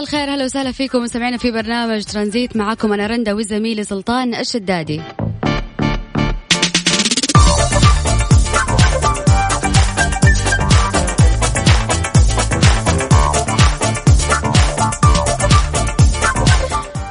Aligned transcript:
مساء 0.00 0.18
الخير. 0.18 0.34
هلا 0.34 0.44
وسهلا 0.44 0.72
فيكم 0.72 0.98
مستمعينا 1.02 1.36
في 1.36 1.50
برنامج 1.50 2.04
ترانزيت. 2.04 2.56
معكم 2.56 2.92
أنا 2.92 3.06
رندا 3.06 3.32
وزميلي 3.32 3.84
سلطان 3.84 4.34
الشدادي. 4.34 5.02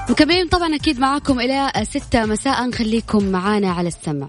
مكملين 0.09 0.47
طبعا 0.47 0.75
أكيد 0.75 0.99
معاكم 0.99 1.39
إلى 1.39 1.71
ستة 1.83 2.25
مساء. 2.25 2.71
خليكم 2.71 3.23
معانا 3.23 3.71
على 3.71 3.87
السمع. 3.87 4.27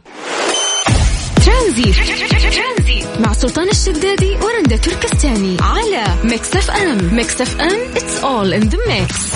ترانزيت. 1.60 3.04
مع 3.20 3.32
سلطان 3.32 3.68
الشدادي 3.68 4.36
ورندا 4.36 4.76
تركستاني 4.76 5.56
على 5.60 6.04
Mix 6.24 6.56
FM. 6.56 7.14
Mix 7.14 7.40
FM 7.40 7.94
it's 7.94 8.24
all 8.24 8.62
in 8.62 8.70
the 8.70 8.78
mix. 8.88 9.30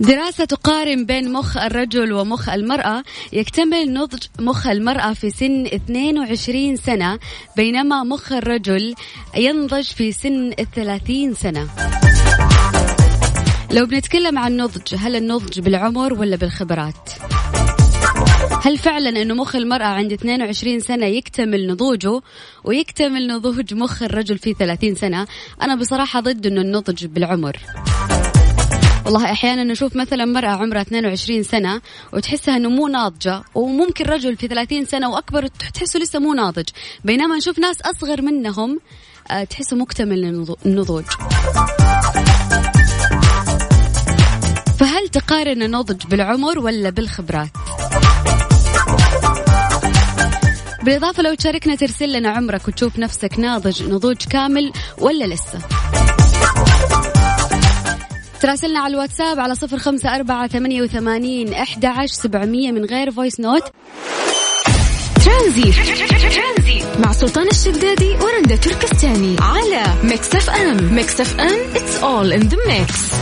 دراسة 0.00 0.44
تقارن 0.44 1.06
بين 1.06 1.32
مخ 1.32 1.56
الرجل 1.56 2.12
ومخ 2.12 2.48
المرأة 2.48 3.02
يكتمل 3.32 3.92
نضج 3.92 4.22
مخ 4.40 4.66
المرأة 4.66 5.12
في 5.12 5.30
سن 5.30 5.66
22 5.66 6.76
سنة 6.76 7.18
بينما 7.56 8.02
مخ 8.02 8.32
الرجل 8.32 8.94
ينضج 9.36 9.84
في 9.84 10.12
سن 10.12 10.52
30 10.74 11.34
سنة. 11.34 11.68
لو 13.72 13.86
بنتكلم 13.86 14.38
عن 14.38 14.56
نضج 14.56 14.94
هل 14.98 15.16
النضج 15.16 15.60
بالعمر 15.60 16.12
ولا 16.12 16.36
بالخبرات؟ 16.36 17.10
هل 18.64 18.78
فعلا 18.78 19.22
إنه 19.22 19.34
مخ 19.34 19.56
المرأة 19.56 19.86
عند 19.86 20.12
22 20.12 20.80
سنة 20.80 21.06
يكتمل 21.06 21.66
نضوجه 21.66 22.20
ويكتمل 22.64 23.26
نضوج 23.26 23.74
مخ 23.74 24.02
الرجل 24.02 24.38
في 24.38 24.54
30 24.54 24.94
سنة؟ 24.94 25.26
أنا 25.62 25.74
بصراحة 25.74 26.20
ضد 26.20 26.46
إنه 26.46 26.60
النضج 26.60 27.06
بالعمر. 27.06 27.56
والله 29.04 29.24
أحيانا 29.32 29.64
نشوف 29.64 29.96
مثلا 29.96 30.24
مرأة 30.24 30.48
عمرها 30.48 30.82
22 30.82 31.42
سنة 31.42 31.80
وتحسها 32.12 32.56
إنه 32.56 32.68
مو 32.68 32.88
ناضجة 32.88 33.42
وممكن 33.54 34.04
رجل 34.04 34.36
في 34.36 34.48
30 34.48 34.84
سنة 34.84 35.10
وأكبر 35.10 35.46
تحسه 35.46 36.00
لسه 36.00 36.18
مو 36.18 36.34
ناضج. 36.34 36.68
بينما 37.04 37.36
نشوف 37.36 37.58
ناس 37.58 37.82
أصغر 37.82 38.22
منهم 38.22 38.80
آه، 39.30 39.44
تحسه 39.44 39.76
مكتمل 39.76 40.46
النضوج. 40.66 41.04
فهل 44.78 45.08
تقارن 45.08 45.62
النضج 45.62 46.06
بالعمر 46.06 46.58
ولا 46.58 46.90
بالخبرات؟ 46.90 47.48
بالإضافة 50.82 51.22
لو 51.22 51.34
تشاركنا 51.34 51.74
ترسل 51.74 52.12
لنا 52.12 52.28
عمرك 52.28 52.68
وتشوف 52.68 52.98
نفسك 52.98 53.38
ناضج 53.38 53.82
نضوج 53.82 54.16
كامل 54.16 54.72
ولا 54.98 55.24
لسه؟ 55.24 55.58
تراسلنا 58.40 58.80
على 58.80 58.94
الواتساب 58.94 59.40
على 59.40 59.54
صفر 59.54 59.78
خمسة 59.78 60.16
أربعة 60.16 60.46
ثمانية 60.46 60.82
وثمانين 60.82 61.54
أحد 61.54 61.84
عشر 61.84 62.14
سبعمية 62.14 62.72
من 62.72 62.84
غير 62.84 63.10
voice 63.10 63.40
note 63.40 63.62
ترانزيت 65.24 65.72
مع 66.98 67.12
سلطان 67.12 67.48
الشدادي 67.48 68.10
ورندا 68.10 68.56
تركستاني 68.56 69.36
على 69.40 69.84
Mix 70.02 70.34
FM 70.34 70.94
Mix 70.94 71.20
FM 71.20 71.74
it's 71.74 72.02
all 72.02 72.32
in 72.40 72.48
the 72.48 72.58
mix 72.66 73.14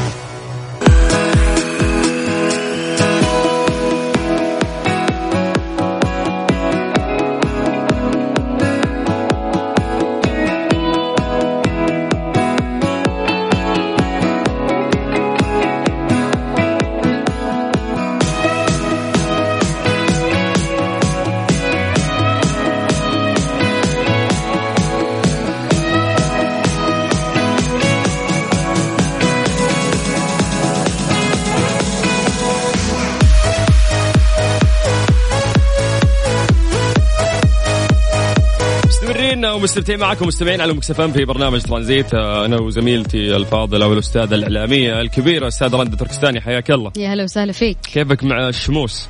مستمرين 39.66 39.87
ومستمتعين 39.87 40.00
معكم 40.00 40.27
مستمعين 40.27 40.60
على 40.60 40.72
مكسفين 40.72 41.12
في 41.12 41.25
برنامج 41.25 41.62
ترانزيت. 41.62 42.15
آه، 42.15 42.44
أنا 42.44 42.60
وزميلتي 42.60 43.37
الفاضله 43.37 43.87
والاستاذه 43.87 44.34
الاعلاميه 44.34 45.00
الكبيرة 45.00 45.49
استاذه 45.49 45.77
رندا 45.77 45.97
تركستاني 45.97 46.41
حياك 46.41 46.71
الله. 46.71 46.93
يا 46.97 47.15
هلا 47.15 47.25
وسهلا 47.25 47.53
فيك. 47.53 47.78
كيفك 47.93 48.25
مع 48.25 48.49
الشموس؟ 48.49 49.09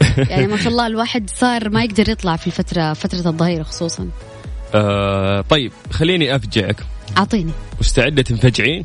يعني 0.30 0.46
ما 0.46 0.56
شاء 0.56 0.68
الله 0.68 0.86
الواحد 0.86 1.30
صار 1.30 1.68
ما 1.68 1.84
يقدر 1.84 2.08
يطلع 2.08 2.36
في 2.36 2.46
الفترة 2.46 2.92
فترة 2.92 3.28
الظهيرة 3.28 3.62
خصوصا. 3.62 4.08
آه 4.74 5.40
طيب 5.40 5.72
خليني 5.90 6.36
أفجعك. 6.36 6.76
أعطيني. 7.18 7.52
مستعدة 7.80 8.22
تنفجعين؟ 8.22 8.84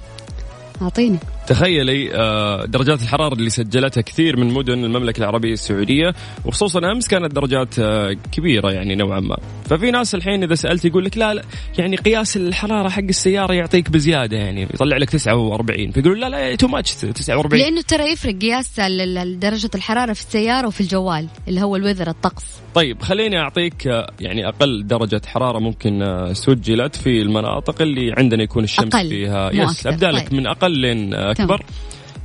أعطيني. 0.81 1.17
تخيلي 1.47 2.15
آه، 2.15 2.65
درجات 2.65 3.01
الحرارة 3.01 3.33
اللي 3.33 3.49
سجلتها 3.49 4.01
كثير 4.01 4.37
من 4.37 4.53
مدن 4.53 4.83
المملكة 4.83 5.19
العربية 5.19 5.53
السعودية 5.53 6.13
وخصوصا 6.45 6.91
أمس 6.91 7.07
كانت 7.07 7.35
درجات 7.35 7.79
آه، 7.79 8.15
كبيرة 8.31 8.71
يعني 8.71 8.95
نوعا 8.95 9.19
ما. 9.19 9.37
ففي 9.65 9.91
ناس 9.91 10.15
الحين 10.15 10.43
إذا 10.43 10.55
سألت 10.55 10.85
يقول 10.85 11.05
لك 11.05 11.17
لا, 11.17 11.33
لا 11.33 11.43
يعني 11.77 11.95
قياس 11.95 12.37
الحرارة 12.37 12.89
حق 12.89 13.03
السيارة 13.03 13.53
يعطيك 13.53 13.89
بزيادة 13.89 14.37
يعني 14.37 14.63
يطلع 14.63 14.97
لك 14.97 15.09
49 15.09 15.91
فيقولوا 15.91 16.17
لا 16.17 16.29
لا 16.29 16.55
too 16.55 16.67
much 16.67 16.95
49 16.95 17.61
لأنه 17.61 17.81
ترى 17.81 18.11
يفرق 18.11 18.35
قياس 18.35 18.79
درجة 19.25 19.69
الحرارة 19.75 20.13
في 20.13 20.21
السيارة 20.21 20.67
وفي 20.67 20.81
الجوال 20.81 21.27
اللي 21.47 21.61
هو 21.61 21.75
ال 21.75 21.79
weather 21.79 22.09
الطقس. 22.09 22.45
طيب 22.75 23.01
خليني 23.01 23.39
أعطيك 23.39 23.87
آه، 23.87 24.11
يعني 24.19 24.47
أقل 24.47 24.87
درجة 24.87 25.21
حرارة 25.25 25.59
ممكن 25.59 26.25
سجلت 26.33 26.95
في 26.95 27.21
المناطق 27.21 27.81
اللي 27.81 28.13
عندنا 28.17 28.43
يكون 28.43 28.63
الشمس 28.63 28.95
أقل 28.95 29.09
فيها. 29.09 29.51
yes. 29.53 29.87
أبدأ 29.87 30.11
لك 30.11 30.29
طيب. 30.29 30.33
من 30.33 30.47
أقل 30.47 30.71
لين 30.71 31.13
أكبر. 31.39 31.61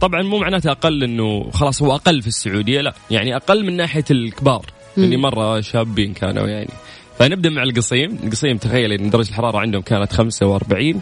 طبعا 0.00 0.22
مو 0.22 0.38
معناته 0.38 0.70
أقل 0.70 1.02
إنه 1.04 1.50
خلاص 1.50 1.82
هو 1.82 1.94
أقل 1.94 2.22
في 2.22 2.28
السعودية 2.28 2.80
لا 2.80 2.94
يعني 3.10 3.36
أقل 3.36 3.66
من 3.66 3.76
ناحية 3.76 4.04
الكبار 4.10 4.66
اللي 4.98 5.16
مرة 5.16 5.60
شابين 5.60 6.12
كانوا 6.12 6.46
يعني. 6.48 6.70
فنبدأ 7.18 7.50
مع 7.50 7.62
القصيم. 7.62 8.18
القصيم 8.24 8.56
تخيل 8.56 8.92
إن 8.92 9.10
درجة 9.10 9.28
الحرارة 9.28 9.58
عندهم 9.58 9.82
كانت 9.82 10.12
45 10.12 11.00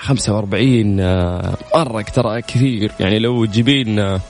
45 0.00 1.00
آه، 1.00 1.56
مرة 1.76 2.02
ترى 2.02 2.42
كثير. 2.42 2.92
يعني 3.00 3.18
لو 3.18 3.44
تجيبين 3.44 3.98
آه، 3.98 4.20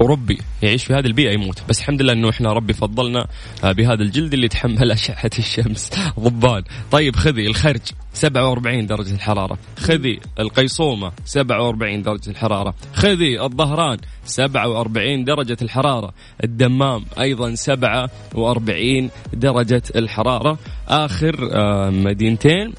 اوروبي 0.00 0.38
يعيش 0.62 0.84
في 0.84 0.94
هذه 0.94 1.06
البيئة 1.06 1.32
يموت. 1.32 1.62
بس 1.68 1.80
الحمد 1.80 2.02
لله 2.02 2.12
إنه 2.12 2.30
إحنا 2.30 2.52
ربي 2.52 2.72
فضلنا 2.72 3.26
آه، 3.64 3.72
بهذا 3.72 4.02
الجلد 4.02 4.32
اللي 4.32 4.46
يتحمل 4.46 4.90
أشعة 4.90 5.30
الشمس. 5.38 5.90
ضبان. 6.20 6.62
طيب 6.90 7.16
خذي 7.16 7.46
الخرج 7.46 7.80
47 8.12 8.86
درجة 8.86 9.14
الحرارة. 9.14 9.58
خذي 9.78 10.20
القيصومة 10.38 11.12
47 11.24 12.02
درجة 12.02 12.30
الحرارة. 12.30 12.74
خذي 12.94 13.42
الظهران 13.42 13.98
47 14.24 15.24
درجة 15.24 15.56
الحرارة. 15.62 16.12
الدمام 16.44 17.04
أيضا 17.20 17.54
47 17.54 19.10
درجة 19.32 19.82
الحرارة. 19.96 20.58
آخر 20.88 21.50
آه، 21.52 21.90
مدينتين 21.90 22.72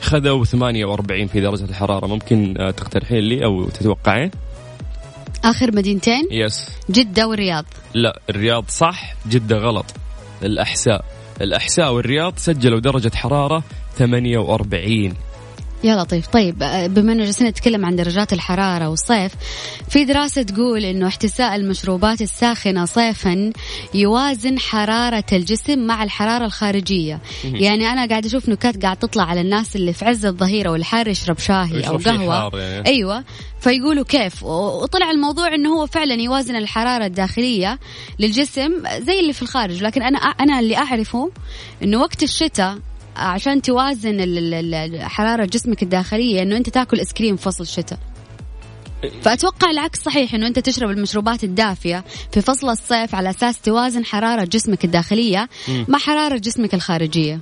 خذوا 0.00 0.44
48 0.44 1.26
في 1.26 1.40
درجة 1.40 1.64
الحرارة. 1.64 2.06
ممكن 2.06 2.54
آه، 2.58 2.70
تقترحين 2.70 3.18
لي 3.18 3.44
أو 3.44 3.64
تتوقعين؟ 3.64 4.30
آخر 5.44 5.76
مدينتين؟ 5.76 6.28
يس 6.30 6.66
جدة 6.90 7.28
والرياض. 7.28 7.64
لا 7.94 8.20
الرياض 8.30 8.64
صح 8.68 9.14
جدة 9.28 9.56
غلط. 9.56 9.86
الأحساء. 10.42 11.04
الأحساء 11.40 11.92
والرياض 11.92 12.34
سجلوا 12.36 12.80
درجة 12.80 13.10
حرارة 13.14 13.64
48 13.98 15.14
يا 15.84 15.96
لطيف. 15.96 16.26
طيب 16.26 16.62
آه، 16.62 16.86
بما 16.86 17.12
انه 17.12 17.24
جالسين 17.24 17.46
نتكلم 17.46 17.86
عن 17.86 17.96
درجات 17.96 18.32
الحرارة 18.32 18.88
والصيف 18.88 19.32
في 19.88 20.04
دراسة 20.04 20.42
تقول 20.42 20.84
إنه 20.84 21.06
احتساء 21.06 21.56
المشروبات 21.56 22.20
الساخنة 22.20 22.84
صيفا 22.84 23.52
يوازن 23.94 24.58
حرارة 24.58 25.24
الجسم 25.32 25.78
مع 25.78 26.02
الحرارة 26.02 26.44
الخارجية. 26.44 27.20
يعني 27.44 27.86
أنا 27.86 28.06
قاعد 28.06 28.26
أشوف 28.26 28.48
نكات 28.48 28.82
قاعد 28.82 28.96
تطلع 28.96 29.24
على 29.24 29.40
الناس 29.40 29.76
اللي 29.76 29.92
في 29.92 30.04
عز 30.04 30.26
الظهيرة 30.26 30.70
والحار 30.70 31.08
يشرب 31.08 31.38
شاهي 31.38 31.88
أو 31.88 31.96
قهوة. 31.96 32.60
يعني. 32.60 32.86
أيوه. 32.88 33.24
فيقولوا 33.60 34.04
كيف؟ 34.04 34.42
وطلع 34.42 35.10
الموضوع 35.10 35.54
إنه 35.54 35.68
هو 35.74 35.86
فعلا 35.86 36.14
يوازن 36.14 36.56
الحرارة 36.56 37.06
الداخلية 37.06 37.78
للجسم 38.18 38.70
زي 38.98 39.20
اللي 39.20 39.32
في 39.32 39.42
الخارج. 39.42 39.82
لكن 39.82 40.02
أنا 40.02 40.18
أنا 40.18 40.60
اللي 40.60 40.76
أعرفه 40.76 41.30
إنه 41.82 42.00
وقت 42.00 42.22
الشتاء 42.22 42.78
عشان 43.16 43.62
توازن 43.62 44.98
حرارة 45.00 45.44
جسمك 45.44 45.82
الداخلية 45.82 46.42
إنه 46.42 46.56
أنت 46.56 46.68
تاكل 46.68 46.98
ايس 46.98 47.12
كريم 47.12 47.36
فصل 47.36 47.62
الشتاء 47.62 47.98
فأتوقع 49.22 49.70
العكس 49.70 50.02
صحيح 50.02 50.34
إنه 50.34 50.46
أنت 50.46 50.58
تشرب 50.58 50.90
المشروبات 50.90 51.44
الدافية 51.44 52.04
في 52.32 52.40
فصل 52.40 52.68
الصيف 52.70 53.14
على 53.14 53.30
أساس 53.30 53.60
توازن 53.60 54.04
حرارة 54.04 54.44
جسمك 54.44 54.84
الداخلية 54.84 55.48
مع 55.88 55.98
حرارة 55.98 56.36
جسمك 56.36 56.74
الخارجية. 56.74 57.40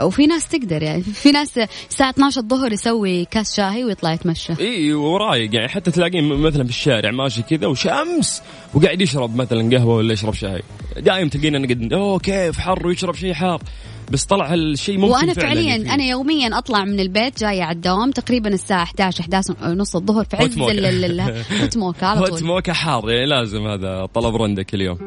وفي 0.00 0.26
ناس 0.26 0.48
تقدر 0.48 0.82
يعني 0.82 1.02
في 1.02 1.32
ناس 1.32 1.58
الساعة 1.90 2.10
12 2.10 2.40
الظهر 2.40 2.72
يسوي 2.72 3.24
كاس 3.24 3.56
شاهي 3.56 3.84
ويطلع 3.84 4.12
يتمشى. 4.12 4.52
إي 4.60 4.92
ورايق 4.92 5.54
يعني. 5.54 5.68
حتى 5.68 5.90
تلاقيه 5.90 6.20
مثلا 6.20 6.64
في 6.64 6.70
الشارع 6.70 7.10
ماشي 7.10 7.42
كذا 7.42 7.66
وشمس 7.66 8.42
وقاعد 8.74 9.00
يشرب 9.00 9.36
مثلا 9.36 9.76
قهوة 9.76 9.96
ولا 9.96 10.12
يشرب 10.12 10.34
شاي. 10.34 10.62
دائما 10.96 11.30
تلقينا 11.30 11.58
نقد 11.58 11.92
أوه 11.92 12.18
كيف 12.18 12.58
حر 12.58 12.86
ويشرب 12.86 13.14
شيء 13.14 13.32
حار؟ 13.32 13.62
بس 14.10 14.24
طلع 14.24 14.52
هالشيء 14.52 14.98
ممكن 14.98 15.12
وأنا 15.12 15.32
فعليا 15.32 15.78
فيه. 15.78 15.94
أنا 15.94 16.04
يوميا 16.04 16.58
أطلع 16.58 16.84
من 16.84 17.00
البيت 17.00 17.40
جاية 17.40 17.62
على 17.62 17.76
الدوام 17.76 18.10
تقريبا 18.10 18.48
الساعة 18.48 18.82
11 18.82 19.20
11 19.20 19.54
نص 19.62 19.96
الظهر 19.96 20.24
في 20.24 20.36
عز 20.36 20.58
هوت 20.58 21.76
موكا 21.76 22.06
على 22.06 22.20
طول. 22.20 22.30
هوت 22.30 22.42
موكا 22.42 22.72
حار 22.72 23.10
يعني 23.10 23.26
لازم 23.26 23.66
هذا 23.66 24.06
طلب 24.14 24.36
رندك 24.36 24.74
اليوم. 24.74 24.98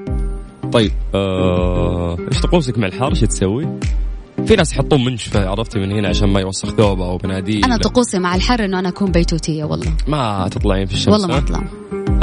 طيب 0.71 0.91
آه... 1.15 2.17
إيش 2.31 2.41
طقوسك 2.41 2.77
مع 2.77 2.87
الحار 2.87 3.09
إيش 3.09 3.19
تسوي؟ 3.19 3.67
في 4.45 4.55
ناس 4.55 4.73
يحطون 4.73 5.05
منشفة 5.05 5.49
عرفتي 5.49 5.79
من 5.79 5.91
هنا 5.91 6.07
عشان 6.09 6.29
ما 6.29 6.39
يوسخ 6.39 6.69
ثوبه 6.69 7.05
أو 7.05 7.17
بناديل. 7.17 7.65
أنا 7.65 7.77
طقوسي 7.77 8.19
مع 8.19 8.35
الحر 8.35 8.65
إنه 8.65 8.79
أنا 8.79 8.89
أكون 8.89 9.11
بيتوتية 9.11 9.63
والله. 9.63 9.93
ما 10.07 10.47
تطلعين 10.51 10.85
في 10.85 10.93
الشمس 10.93 11.07
والله 11.07 11.27
ما 11.27 11.37
أطلع. 11.37 11.63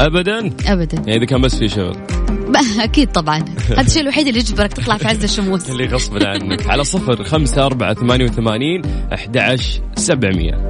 ابدا؟ 0.00 0.50
ابدا. 0.67 0.97
يعني 0.97 1.17
إذا 1.17 1.25
كان 1.25 1.41
بس 1.41 1.58
في 1.58 1.69
شغل. 1.69 1.97
أكيد 2.81 3.12
طبعا. 3.12 3.44
هذا 3.69 3.81
الشيء 3.81 4.02
الوحيد 4.02 4.26
اللي 4.26 4.41
يجبرك 4.41 4.73
تطلع 4.73 4.97
في 4.97 5.08
عز 5.08 5.25
الشموس. 5.25 5.69
اللي 5.70 5.87
غصب 5.87 6.23
عنك. 6.23 6.70
على 6.70 6.85
صفر 6.85 7.25
خمسة 7.25 7.67
أربعة 7.67 7.94
ثمانية 7.94 8.25
وثمانين 8.25 8.82
أحد 9.14 9.61
سبعمية. 9.97 10.69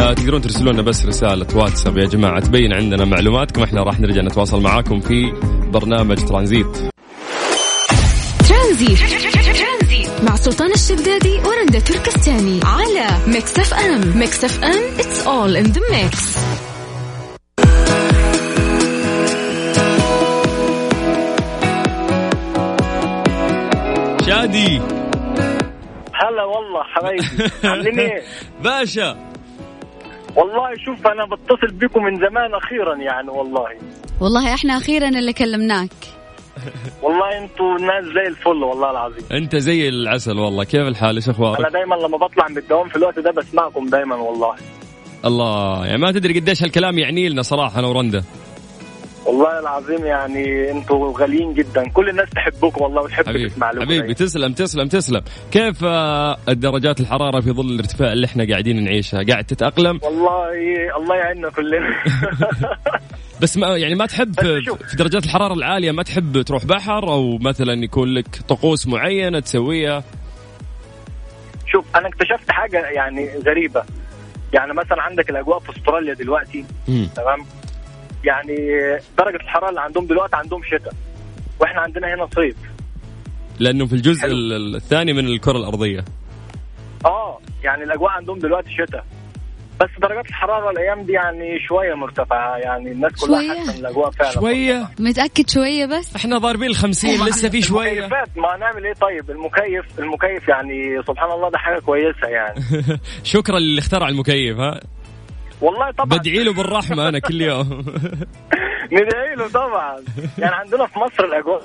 آه، 0.00 0.12
تقدرون 0.12 0.40
ترسلوا 0.40 0.72
لنا 0.72 0.82
بس 0.82 1.06
رسالة 1.06 1.46
واتساب 1.54 1.98
يا 1.98 2.06
جماعة. 2.06 2.40
تبين 2.40 2.72
عندنا 2.72 3.04
معلوماتكم. 3.04 3.62
إحنا 3.62 3.82
راح 3.82 4.00
نرجع 4.00 4.22
نتواصل 4.22 4.62
معاكم 4.62 5.00
في 5.00 5.32
برنامج 5.72 6.16
ترانزيت. 6.16 6.76
ترانزيت. 8.48 8.98
مع 10.22 10.36
سلطان 10.36 10.72
الشدادي 10.72 11.38
ورندا 11.38 11.78
تركستاني. 11.78 12.60
على 12.64 13.06
Mix 13.26 13.58
FM. 13.58 14.18
Mix 14.18 14.44
FM 14.44 14.96
it's 14.98 15.26
all 15.26 15.66
in 15.66 15.72
the 15.72 15.80
mix. 15.80 16.47
شادي 24.38 24.80
هلا 26.14 26.44
والله 26.44 26.82
حبايبي. 26.82 27.24
عاملين 27.64 28.00
إيه؟ 28.00 28.22
باشا. 28.64 29.16
والله 30.36 30.74
شوف 30.84 31.06
أنا 31.06 31.24
بتصل 31.24 31.74
بكم 31.74 32.02
من 32.04 32.16
زمان 32.16 32.54
أخيرا 32.54 32.96
يعني 32.96 33.30
والله. 33.30 33.68
والله 34.20 34.54
إحنا 34.54 34.76
أخيرا 34.76 35.08
اللي 35.08 35.32
كلمناك. 35.32 35.90
والله 37.02 37.38
أنتوا 37.38 37.78
ناس 37.78 38.04
زي 38.04 38.26
الفل 38.28 38.64
والله 38.64 38.90
العظيم. 38.90 39.24
أنت 39.32 39.56
زي 39.56 39.88
العسل 39.88 40.38
والله. 40.38 40.64
كيف 40.64 40.80
الحال؟ 40.88 41.16
إيش 41.16 41.28
أخبارك؟ 41.28 41.60
أنا 41.60 41.68
دايما 41.68 41.94
لما 41.94 42.16
بطلع 42.16 42.48
من 42.48 42.58
الدوام 42.58 42.88
في 42.88 42.96
الوقت 42.96 43.18
ده 43.18 43.30
بسمعكم 43.30 43.86
دايما 43.86 44.16
والله. 44.16 44.54
الله. 45.24 45.86
يعني 45.86 45.98
ما 45.98 46.12
تدري 46.12 46.40
قديش 46.40 46.62
هالكلام 46.62 46.98
يعني 46.98 47.28
لنا 47.28 47.42
صراحة 47.42 47.78
أنا 47.78 47.86
ورندا. 47.88 48.24
والله 49.28 49.58
العظيم 49.58 50.06
يعني 50.06 50.70
أنتوا 50.70 51.18
غاليين 51.18 51.54
جدا. 51.54 51.88
كل 51.88 52.08
الناس 52.08 52.30
تحبكم 52.30 52.82
والله 52.82 53.02
وتحب 53.02 53.48
تسمع 53.48 53.70
لكم. 53.70 53.82
حبيبي 53.84 54.14
تسلم 54.14 54.52
تسلم 54.52 54.88
تسلم. 54.88 55.20
كيف 55.50 55.84
آه، 55.84 56.36
درجات 56.48 57.00
الحرارة 57.00 57.40
في 57.40 57.52
ظل 57.52 57.70
الارتفاع 57.70 58.12
اللي 58.12 58.26
إحنا 58.26 58.46
قاعدين 58.50 58.84
نعيشها؟ 58.84 59.22
قاعد 59.28 59.44
تتأقلم؟ 59.44 60.00
والله 60.02 60.50
الله 60.96 61.16
يعيننا 61.16 61.50
كلنا. 61.50 61.88
بس 63.42 63.56
ما 63.56 63.76
يعني 63.76 63.94
ما 63.94 64.06
تحب 64.06 64.34
في 64.88 64.96
درجات 64.96 65.24
الحرارة 65.24 65.54
العالية 65.54 65.92
ما 65.92 66.02
تحب 66.02 66.42
تروح 66.42 66.64
بحر 66.64 67.08
أو 67.08 67.38
مثلا 67.38 67.84
يكون 67.84 68.14
لك 68.14 68.26
طقوس 68.48 68.86
معينة 68.86 69.40
تسويها؟ 69.40 70.04
شوف 71.66 71.84
أنا 71.96 72.08
اكتشفت 72.08 72.50
حاجة 72.50 72.78
يعني 72.78 73.30
غريبة. 73.46 73.82
يعني 74.52 74.72
مثلا 74.72 75.02
عندك 75.02 75.30
الأجواء 75.30 75.58
في 75.58 75.78
أستراليا 75.78 76.14
دلوقتي 76.14 76.64
تمام؟ 77.16 77.46
يعني 78.24 78.56
درجة 79.18 79.36
الحرارة 79.36 79.68
اللي 79.68 79.80
عندهم 79.80 80.06
دلوقتي 80.06 80.36
عندهم 80.36 80.62
شتاء 80.62 80.92
وإحنا 81.60 81.80
عندنا 81.80 82.14
هنا 82.14 82.28
صيف. 82.34 82.56
لأنه 83.58 83.86
في 83.86 83.92
الجزء 83.92 84.20
حلو. 84.20 84.32
الثاني 84.76 85.12
من 85.12 85.26
الكرة 85.26 85.56
الأرضية. 85.58 86.04
آه 87.04 87.38
يعني 87.64 87.84
الأجواء 87.84 88.10
عندهم 88.10 88.38
دلوقتي 88.38 88.70
شتاء. 88.70 89.04
بس 89.80 89.88
درجات 90.02 90.26
الحرارة 90.28 90.70
الأيام 90.70 91.02
دي 91.02 91.12
يعني 91.12 91.60
شوية 91.68 91.94
مرتفعة 91.94 92.56
يعني 92.56 92.92
الناس 92.92 93.12
كلها 93.12 93.54
حاسة 93.54 93.78
الأجواء 93.80 94.10
فعلا 94.10 94.30
شوية؟ 94.30 94.88
متأكد 94.98 95.50
شوية 95.50 95.86
بس؟ 95.86 96.16
إحنا 96.16 96.38
ضاربين 96.38 96.70
الخمسين 96.70 97.24
لسه 97.24 97.48
في 97.48 97.62
شوية. 97.62 97.92
المكيفات 97.92 98.28
ما 98.38 98.56
نعمل 98.56 98.84
إيه؟ 98.86 98.92
طيب 98.94 99.30
المكيف 99.30 99.98
المكيف 99.98 100.48
يعني 100.48 101.02
سبحان 101.06 101.30
الله 101.30 101.50
ده 101.50 101.58
حاجة 101.58 101.78
كويسة 101.80 102.28
يعني. 102.28 102.60
شكرا 103.34 103.58
للي 103.58 103.78
اخترع 103.78 104.08
المكيف 104.08 104.58
ها. 104.58 104.80
والله 105.60 105.90
طبعا. 105.90 106.18
بدعي 106.18 106.44
له 106.44 106.52
بالرحمة 106.52 107.08
أنا 107.08 107.18
كل 107.18 107.40
يوم. 107.40 107.84
ندعي 108.92 109.34
له 109.36 109.48
طبعا. 109.48 109.96
يعني 110.38 110.54
عندنا 110.54 110.86
في 110.86 110.98
مصر 110.98 111.24
الأجواء 111.24 111.62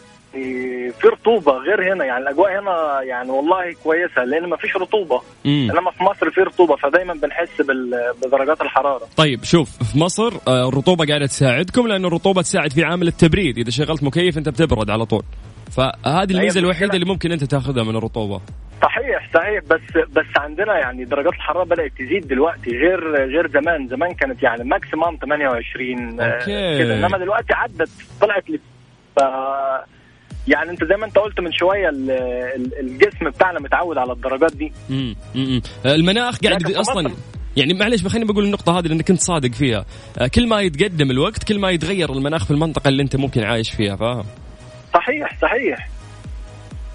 في 1.01 1.07
رطوبه 1.07 1.51
غير 1.51 1.94
هنا. 1.94 2.06
يعني 2.06 2.24
الأجواء 2.24 2.60
هنا 2.62 3.01
يعني 3.01 3.30
والله 3.30 3.74
كويسة 3.84 4.24
لأن 4.24 4.50
ما 4.50 4.57
فيش 4.57 4.75
رطوبة. 4.75 5.22
مم. 5.45 5.72
إنما 5.72 5.92
في 5.92 6.04
مصر 6.04 6.31
في 6.31 6.42
رطوبة 6.42 6.75
فدايما 6.75 7.13
بنحس 7.13 7.62
بدرجات 8.25 8.62
الحرارة. 8.62 9.07
طيب 9.18 9.44
شوف 9.44 9.69
في 9.92 10.00
مصر 10.00 10.34
آه، 10.48 10.69
الرطوبة 10.69 11.06
قاعدة 11.06 11.25
تساعدكم 11.25 11.88
لأن 11.88 12.06
الرطوبة 12.06 12.42
تساعد 12.42 12.74
في 12.74 12.84
عامل 12.84 13.07
التبريد. 13.07 13.57
إذا 13.57 13.69
شغلت 13.72 14.04
مكيف 14.04 14.38
أنت 14.38 14.50
بتبرد 14.50 14.89
على 14.89 15.06
طول. 15.06 15.24
فهذه 15.72 16.32
الميزة 16.32 16.60
الوحيدة 16.60 16.94
اللي 16.94 17.06
ممكن 17.06 17.32
أنت 17.32 17.44
تاخذها 17.44 17.84
من 17.84 17.96
الرطوبة. 17.96 18.41
صحيح 18.84 19.30
صحيح. 19.34 19.63
بس 19.63 20.08
بس 20.13 20.25
عندنا 20.38 20.78
يعني 20.78 21.06
درجات 21.06 21.34
الحرارة 21.34 21.63
بدأت 21.63 21.92
تزيد 22.00 22.28
دلوقتي 22.28 22.70
غير 22.72 23.16
غير 23.16 23.48
زمان. 23.48 23.88
زمان 23.88 24.13
كانت 24.13 24.44
يعني 24.44 24.63
maximum 24.63 25.18
28 25.22 26.22
آه، 26.22 26.24
okay. 26.25 26.77
كده 26.84 26.94
إنما 26.94 27.18
دلوقتي 27.18 27.54
عدت 27.54 27.90
طلعت 28.22 28.50
ل 28.50 28.60
ف 29.16 29.20
يعني 30.48 30.70
انت 30.72 30.84
زي 30.84 30.96
ما 30.96 31.06
انت 31.06 31.18
قلت 31.18 31.40
من 31.40 31.52
شوية 31.52 31.90
الجسم 32.80 33.30
بتاعنا 33.30 33.60
متعود 33.60 33.98
على 33.98 34.12
الدرجات 34.12 34.56
دي. 34.56 34.72
امم 34.90 35.16
المناخ 35.86 36.40
قاعد 36.40 36.72
أصلا 36.72 37.12
يعني 37.58 37.74
معلش 37.74 38.08
خليني 38.08 38.25
بقول 38.25 38.46
النقطة 38.46 38.80
هذه 38.80 38.88
لأنك 38.88 39.08
كنت 39.08 39.20
صادق 39.20 39.52
فيها، 39.52 39.86
آه، 40.18 40.28
كل 40.28 40.48
ما 40.48 40.62
يتقدم 40.62 41.12
الوقت 41.12 41.44
كل 41.44 41.60
ما 41.60 41.70
يتغير 41.70 42.13
المناخ 42.13 42.46
في 42.46 42.52
المنطقة 42.52 42.88
اللي 42.88 43.04
أنت 43.04 43.16
ممكن 43.16 43.44
عايش 43.44 43.72
فيها 43.72 43.96
فاهم؟ 43.96 44.25
صحيح 44.94 45.40
صحيح. 45.42 45.88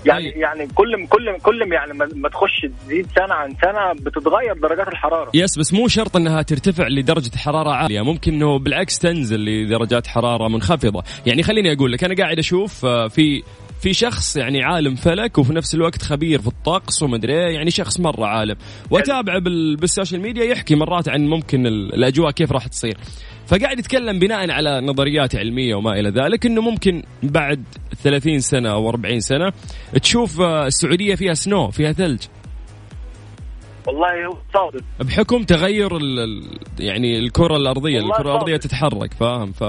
يعني 0.08 0.26
أي. 0.26 0.40
يعني 0.40 0.66
كل 0.74 1.06
كل 1.06 1.38
كل 1.42 1.72
يعني 1.72 1.92
ما 2.14 2.28
تخش 2.28 2.66
تزيد 2.84 3.06
سنة 3.16 3.34
عن 3.34 3.54
سنة 3.62 3.92
بتتغير 3.92 4.54
درجات 4.62 4.88
الحرارة. 4.88 5.30
يس 5.34 5.58
بس 5.58 5.72
مو 5.72 5.88
شرط 5.88 6.16
إنها 6.16 6.42
ترتفع 6.42 6.88
لدرجة 6.88 7.36
حرارة 7.36 7.70
عالية. 7.70 8.02
ممكن 8.02 8.34
إنه 8.34 8.58
بالعكس 8.58 8.98
تنزل 8.98 9.44
لدرجات 9.44 10.06
حرارة 10.06 10.48
منخفضة. 10.48 11.02
يعني 11.26 11.42
خليني 11.42 11.72
أقول 11.72 11.92
لك 11.92 12.04
أنا 12.04 12.14
قاعد 12.14 12.38
أشوف 12.38 12.84
آه، 12.84 13.08
في 13.08 13.42
في 13.80 13.92
شخص 13.92 14.36
يعني 14.36 14.64
عالم 14.64 14.94
فلك 14.94 15.38
وفي 15.38 15.52
نفس 15.52 15.74
الوقت 15.74 16.02
خبير 16.02 16.40
في 16.40 16.46
الطقس 16.46 17.02
ومدري 17.02 17.32
يعني 17.32 17.70
شخص 17.70 18.00
مرة 18.00 18.26
عالم. 18.26 18.56
واتابعه 18.90 19.38
بالسوشيال 19.78 20.20
ميديا 20.20 20.44
يحكي 20.44 20.74
مرات 20.74 21.08
عن 21.08 21.26
ممكن 21.26 21.66
الأجواء 21.66 22.30
كيف 22.30 22.52
راح 22.52 22.66
تصير. 22.66 22.96
فقاعد 23.48 23.78
يتكلم 23.78 24.18
بناء 24.18 24.50
على 24.50 24.80
نظريات 24.80 25.36
علمية 25.36 25.74
وما 25.74 25.92
إلى 25.92 26.10
ذلك 26.10 26.46
إنه 26.46 26.60
ممكن 26.62 27.02
بعد 27.22 27.64
30 28.02 28.40
سنة 28.40 28.70
أو 28.70 28.88
40 28.88 29.20
سنة 29.20 29.52
تشوف 30.02 30.40
آه، 30.40 30.66
السعودية 30.66 31.14
فيها 31.14 31.34
سنو 31.34 31.70
فيها 31.70 31.92
ثلج. 31.92 32.22
والله 33.86 34.26
هو 34.26 34.36
صادق. 34.54 34.84
بحكم 35.00 35.42
تغير 35.42 35.96
ال 35.96 36.44
يعني 36.80 37.18
الكرة 37.18 37.56
الأرضية 37.56 37.98
الكرة 37.98 38.22
الأرضية 38.22 38.56
تتحرك 38.56 39.14
فاهم؟ 39.14 39.52
ف 39.52 39.64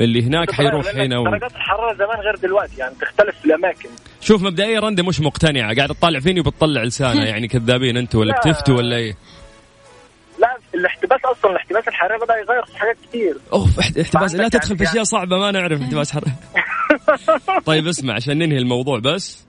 اللي 0.00 0.22
هناك 0.22 0.52
حيروح 0.52 0.86
هنا 0.94 1.18
و... 1.18 1.24
درجات 1.24 1.52
الحرارة 1.52 1.94
زمان 1.94 2.20
غير 2.20 2.36
دلوقتي 2.36 2.76
يعني 2.78 2.94
تختلف 3.00 3.38
في 3.38 3.44
الأماكن. 3.44 3.88
شوف 4.20 4.42
مبدئيا 4.42 4.80
رندا 4.80 5.02
مش 5.02 5.20
مقتنعه 5.20 5.74
قاعدة 5.74 5.94
تطالع 5.94 6.20
فيني 6.20 6.40
وبتطلع 6.40 6.82
لسانها 6.82 7.24
يعني 7.32 7.48
كذابين 7.48 7.96
أنتم 7.96 8.18
ولا 8.18 8.34
بتفتوا 8.38 8.76
ولا 8.76 8.96
إيه؟ 8.96 9.14
لا 10.82 10.88
الاحتباس 10.88 11.20
أصلا 11.24 11.50
الاحتباس 11.50 11.88
الحراري 11.88 12.18
بدأ 12.18 12.34
يغير 12.34 12.64
في 12.64 12.78
حاجات 12.78 12.96
كثير 13.08 13.36
أوف 13.52 13.78
احتباس. 13.78 14.34
لا 14.34 14.48
تدخل 14.48 14.78
في 14.78 14.84
أشياء 14.84 15.04
صعبة 15.04 15.38
ما 15.38 15.50
نعرف 15.50 15.82
احتباس 15.82 16.12
حراري. 16.12 16.32
طيب 17.66 17.86
اسمع 17.86 18.14
عشان 18.14 18.38
ننهي 18.38 18.58
الموضوع 18.58 18.98
بس. 18.98 19.46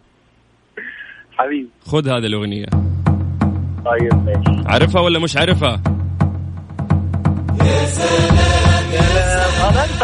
حبيبي. 1.37 1.69
خذ 1.85 2.09
هذه 2.09 2.25
الأغنية. 2.25 2.65
طيب 3.85 4.13
ماشي. 4.13 4.63
عارفها 4.67 5.01
ولا 5.01 5.19
مش 5.19 5.37
عارفها؟ 5.37 5.81
يا 7.61 7.85
سلام 7.85 8.91
يا 8.93 9.01
سلام 9.01 9.77
انت 9.77 10.03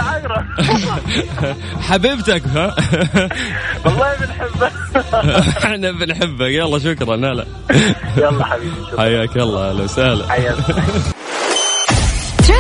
حبيبتك 1.90 2.48
ها؟ 2.48 2.76
والله 3.86 4.16
بنحبك 4.20 4.72
إحنا 5.66 5.92
بنحبك. 5.92 6.42
يلا 6.42 6.80
شكرا. 6.80 7.16
لا 7.16 7.46
يلا 8.18 8.46
حبيبي 8.46 8.98
حياك 8.98 9.38
الله 9.38 9.70
أهلا 9.70 9.84
وسهلا. 9.84 10.26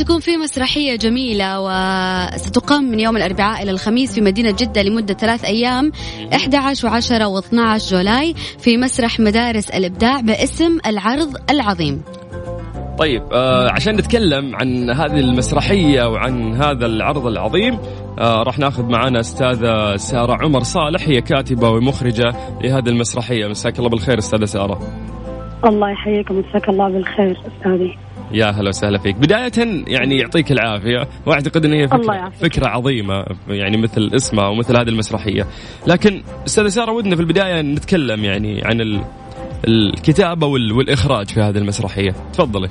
تكون 0.00 0.20
في 0.20 0.36
مسرحية 0.36 0.96
جميلة 0.96 1.60
وستقام 1.60 2.84
من 2.84 3.00
يوم 3.00 3.16
الأربعاء 3.16 3.62
إلى 3.62 3.70
الخميس 3.70 4.14
في 4.14 4.20
مدينة 4.20 4.50
جدة 4.58 4.82
لمدة 4.82 5.14
ثلاث 5.14 5.44
أيام 5.44 5.92
11 6.34 6.90
و10 6.90 7.42
و12 7.42 7.90
جولاي 7.90 8.34
في 8.58 8.76
مسرح 8.76 9.20
مدارس 9.20 9.70
الإبداع 9.70 10.20
باسم 10.20 10.78
العرض 10.86 11.36
العظيم. 11.50 12.02
طيب 12.98 13.22
آه 13.32 13.70
عشان 13.70 13.96
نتكلم 13.96 14.56
عن 14.56 14.90
هذه 14.90 15.20
المسرحية 15.20 16.02
وعن 16.08 16.54
هذا 16.54 16.86
العرض 16.86 17.26
العظيم 17.26 17.78
آه 18.18 18.42
راح 18.42 18.58
ناخذ 18.58 18.84
معنا 18.84 19.20
أستاذة 19.20 19.96
سارة 19.96 20.44
عمر 20.44 20.62
صالح 20.62 21.08
هي 21.08 21.20
كاتبة 21.20 21.70
ومخرجة 21.70 22.32
لهذه 22.64 22.88
المسرحية. 22.88 23.46
مساك 23.46 23.78
الله 23.78 23.88
بالخير 23.90 24.18
أستاذة 24.18 24.44
سارة. 24.44 24.80
الله 25.64 25.90
يحييكم 25.90 26.38
مساك 26.38 26.68
الله 26.68 26.88
بالخير 26.88 27.32
أستاذي. 27.32 28.09
يا 28.32 28.46
هلا 28.46 28.68
وسهلا 28.68 28.98
فيك. 28.98 29.16
بداية 29.16 29.52
يعني 29.86 30.18
يعطيك 30.18 30.52
العافية. 30.52 31.08
وأعتقد 31.26 31.64
أن 31.64 31.72
هي 31.72 31.88
فكرة, 31.88 32.28
فكرة 32.28 32.68
عظيمة 32.68 33.24
يعني 33.48 33.76
مثل 33.76 34.10
اسمها 34.14 34.48
ومثل 34.48 34.76
هذه 34.76 34.88
المسرحية. 34.88 35.46
لكن 35.86 36.22
أستاذة 36.46 36.68
سارة 36.68 36.92
ودنا 36.92 37.16
في 37.16 37.22
البداية 37.22 37.62
نتكلم 37.62 38.24
يعني 38.24 38.62
عن 38.64 39.02
الكتابة 39.68 40.46
والإخراج 40.46 41.28
في 41.28 41.40
هذه 41.40 41.58
المسرحية. 41.58 42.10
تفضلي. 42.32 42.68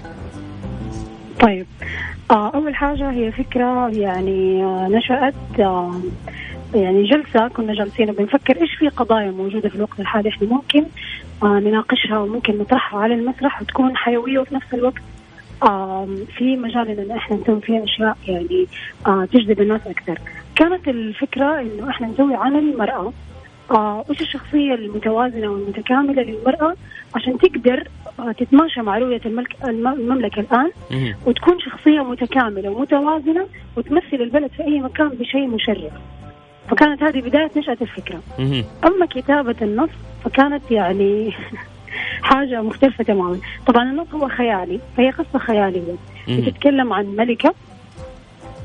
طيب. 1.41 1.65
آه، 2.31 2.51
أول 2.55 2.75
حاجة 2.75 3.11
هي 3.11 3.31
فكرة 3.31 3.89
يعني 3.89 4.63
آه، 4.63 4.87
نشأت 4.91 5.59
آه، 5.59 6.01
يعني 6.75 7.03
جلسة 7.03 7.47
كنا 7.47 7.73
جالسين 7.73 8.05
بنفكر 8.05 8.61
إيش 8.61 8.75
في 8.79 8.87
قضايا 8.87 9.31
موجودة 9.31 9.69
في 9.69 9.75
الوقت 9.75 9.99
الحالي. 9.99 10.29
إحنا 10.29 10.47
ممكن 10.47 10.83
نناقشها 11.43 12.19
وممكن 12.19 12.57
نطرحها 12.57 12.99
على 12.99 13.13
المسرح 13.13 13.61
وتكون 13.61 13.97
حيوية 13.97 14.39
وفي 14.39 14.55
نفس 14.55 14.73
الوقت 14.73 15.01
في 16.37 16.57
مجال 16.57 16.99
ان 16.99 17.11
إحنا 17.11 17.37
نسوي 17.37 17.61
فيها 17.61 17.83
أشياء 17.83 18.17
يعني 18.27 18.67
تجذب 19.33 19.61
الناس 19.61 19.81
أكثر. 19.87 20.19
كانت 20.55 20.87
الفكرة 20.87 21.61
إنه 21.61 21.89
إحنا 21.89 22.07
نسوي 22.07 22.35
عن 22.35 22.55
المرأة 22.55 23.13
آه 23.71 24.05
وش 24.09 24.21
الشخصية 24.21 24.73
المتوازنة 24.73 25.47
والمتكاملة 25.47 26.21
للمرأة 26.21 26.75
عشان 27.15 27.37
تقدر 27.37 27.87
آه 28.19 28.31
تتماشى 28.31 28.81
مع 28.81 28.97
رؤية 28.97 29.21
الملك 29.25 29.55
المملكة 29.67 30.39
الآن 30.39 30.71
وتكون 31.25 31.59
شخصية 31.59 32.01
متكاملة 32.03 32.69
ومتوازنة 32.69 33.47
وتمثل 33.77 34.13
البلد 34.13 34.51
في 34.57 34.63
أي 34.63 34.79
مكان 34.79 35.09
بشيء 35.09 35.47
مشرف. 35.47 35.93
فكانت 36.69 37.03
هذه 37.03 37.21
بداية 37.21 37.51
نشأة 37.57 37.77
الفكرة. 37.81 38.19
أما 38.85 39.05
كتابة 39.05 39.55
النص 39.61 39.89
فكانت 40.25 40.71
يعني 40.71 41.33
حاجة 42.21 42.61
مختلفة 42.61 43.03
تماما. 43.03 43.39
طبعا 43.67 43.83
النص 43.83 44.07
هو 44.13 44.27
خيالي 44.27 44.79
فهي 44.97 45.09
قصة 45.09 45.39
خيالية. 45.39 45.95
بتتكلم 46.27 46.93
عن 46.93 47.05
ملكة 47.05 47.53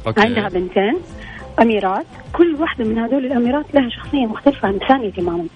أوكي. 0.07 0.21
عندها 0.21 0.49
بنتين 0.49 0.97
أميرات. 1.62 2.07
كل 2.33 2.54
واحدة 2.54 2.85
من 2.85 2.99
هذول 2.99 3.26
الأميرات 3.26 3.75
لها 3.75 3.88
شخصية 3.88 4.26
مختلفة 4.26 4.69
عن 4.69 4.75
الثانية 4.75 5.11
تماما. 5.11 5.47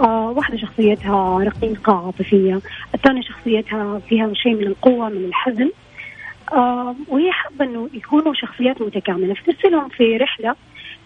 آه 0.00 0.30
واحدة 0.36 0.56
شخصيتها 0.56 1.38
رقيقة 1.38 2.06
عاطفية. 2.06 2.60
الثانية 2.94 3.22
شخصيتها 3.22 3.98
فيها 3.98 4.34
شيء 4.34 4.54
من 4.54 4.66
القوة 4.66 5.08
من 5.08 5.24
الحزن. 5.24 5.70
آه 6.52 6.94
وهي 7.08 7.32
حابة 7.32 7.64
إنه 7.64 7.88
يكونوا 7.94 8.34
شخصيات 8.34 8.82
متكاملة. 8.82 9.34
فترسلهم 9.34 9.88
في 9.88 10.16
رحلة 10.16 10.54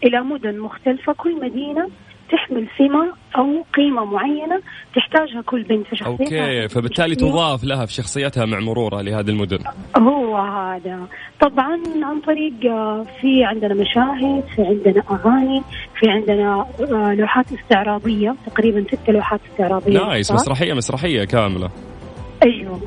إلى 0.05 0.21
مدن 0.21 0.59
مختلفة 0.59 1.13
كل 1.13 1.41
مدينة 1.41 1.89
تحمل 2.31 2.67
سمة 2.79 3.13
أو 3.37 3.65
قيمة 3.77 4.05
معينة 4.05 4.61
تحتاجها 4.97 5.43
كل 5.43 5.63
بنت 5.63 5.87
في 5.87 5.97
شخصيتها. 5.97 6.41
okay 6.41 6.69
فبالتالي 6.69 7.15
تضاف 7.15 7.65
لها 7.65 7.87
في 7.87 7.93
شخصيتها 7.93 8.45
مع 8.45 8.61
مرورها 8.61 9.03
لهذه 9.03 9.29
المدن. 9.29 9.59
هو 9.97 10.37
هذا. 10.37 11.07
طبعا 11.41 11.81
عن 12.03 12.21
طريق 12.21 12.73
آه، 12.73 13.07
في 13.21 13.45
عندنا 13.45 13.75
مشاهد 13.75 14.45
في 14.57 14.63
عندنا 14.63 15.03
أغاني 15.11 15.63
في 16.01 16.11
عندنا 16.11 16.67
آه، 16.81 17.15
لوحات 17.15 17.47
استعراضية 17.53 18.35
تقريبا 18.47 18.85
ست 18.93 19.11
لوحات 19.11 19.41
استعراضية. 19.53 20.07
nice 20.07 20.33
مسرحية 20.33 20.75
مسرحية 20.75 21.25
كاملة. 21.25 21.71
أيوه. 22.43 22.81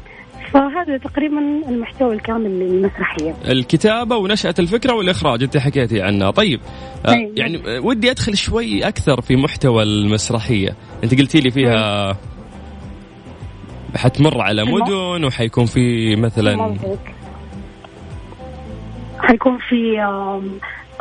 فهذا 0.54 0.98
تقريبا 0.98 1.40
المحتوى 1.70 2.14
الكامل 2.14 2.60
للمسرحية. 2.60 3.36
الكتابة 3.52 4.16
ونشأة 4.18 4.54
الفكرة 4.60 4.94
والإخراج 4.94 5.44
أنت 5.44 5.58
حكيتي 5.58 6.02
عنها. 6.02 6.32
طيب 6.32 6.60
آه 7.06 7.12
أيوة. 7.12 7.34
يعني 7.36 7.80
ودي 7.80 8.12
أدخل 8.12 8.38
شوي 8.38 8.88
أكثر 8.88 9.22
في 9.22 9.36
محتوى 9.36 9.84
المسرحية. 9.84 10.76
أنت 11.04 11.20
قلتي 11.20 11.40
لي 11.40 11.52
فيها 11.52 12.18
حتمر 13.96 14.42
على 14.42 14.66
مدن 14.66 15.26
وحيكون 15.26 15.66
في 15.66 16.16
مثلا 16.16 16.76
حيكون 19.20 19.58
في 19.70 19.78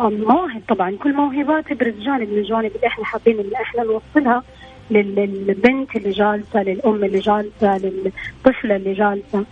مواهب 0.01 0.63
طبعا. 0.69 0.97
كل 1.03 1.15
موهبة 1.15 1.61
تبرز 1.61 1.95
جانب 1.95 2.29
من 2.29 2.39
الجوانب 2.39 2.71
اللي 2.77 2.87
إحنا 2.87 3.05
حابين 3.05 3.39
إن 3.39 3.53
إحنا 3.63 3.83
نوصلها. 3.83 4.43
للبنت 4.91 5.97
اللي 5.97 6.11
جالسة 6.11 6.63
للأم 6.63 7.05
اللي 7.05 7.19
جالسة 7.19 7.79
للطفلة 7.79 8.77
اللي 8.77 8.93
جالسة. 8.93 9.45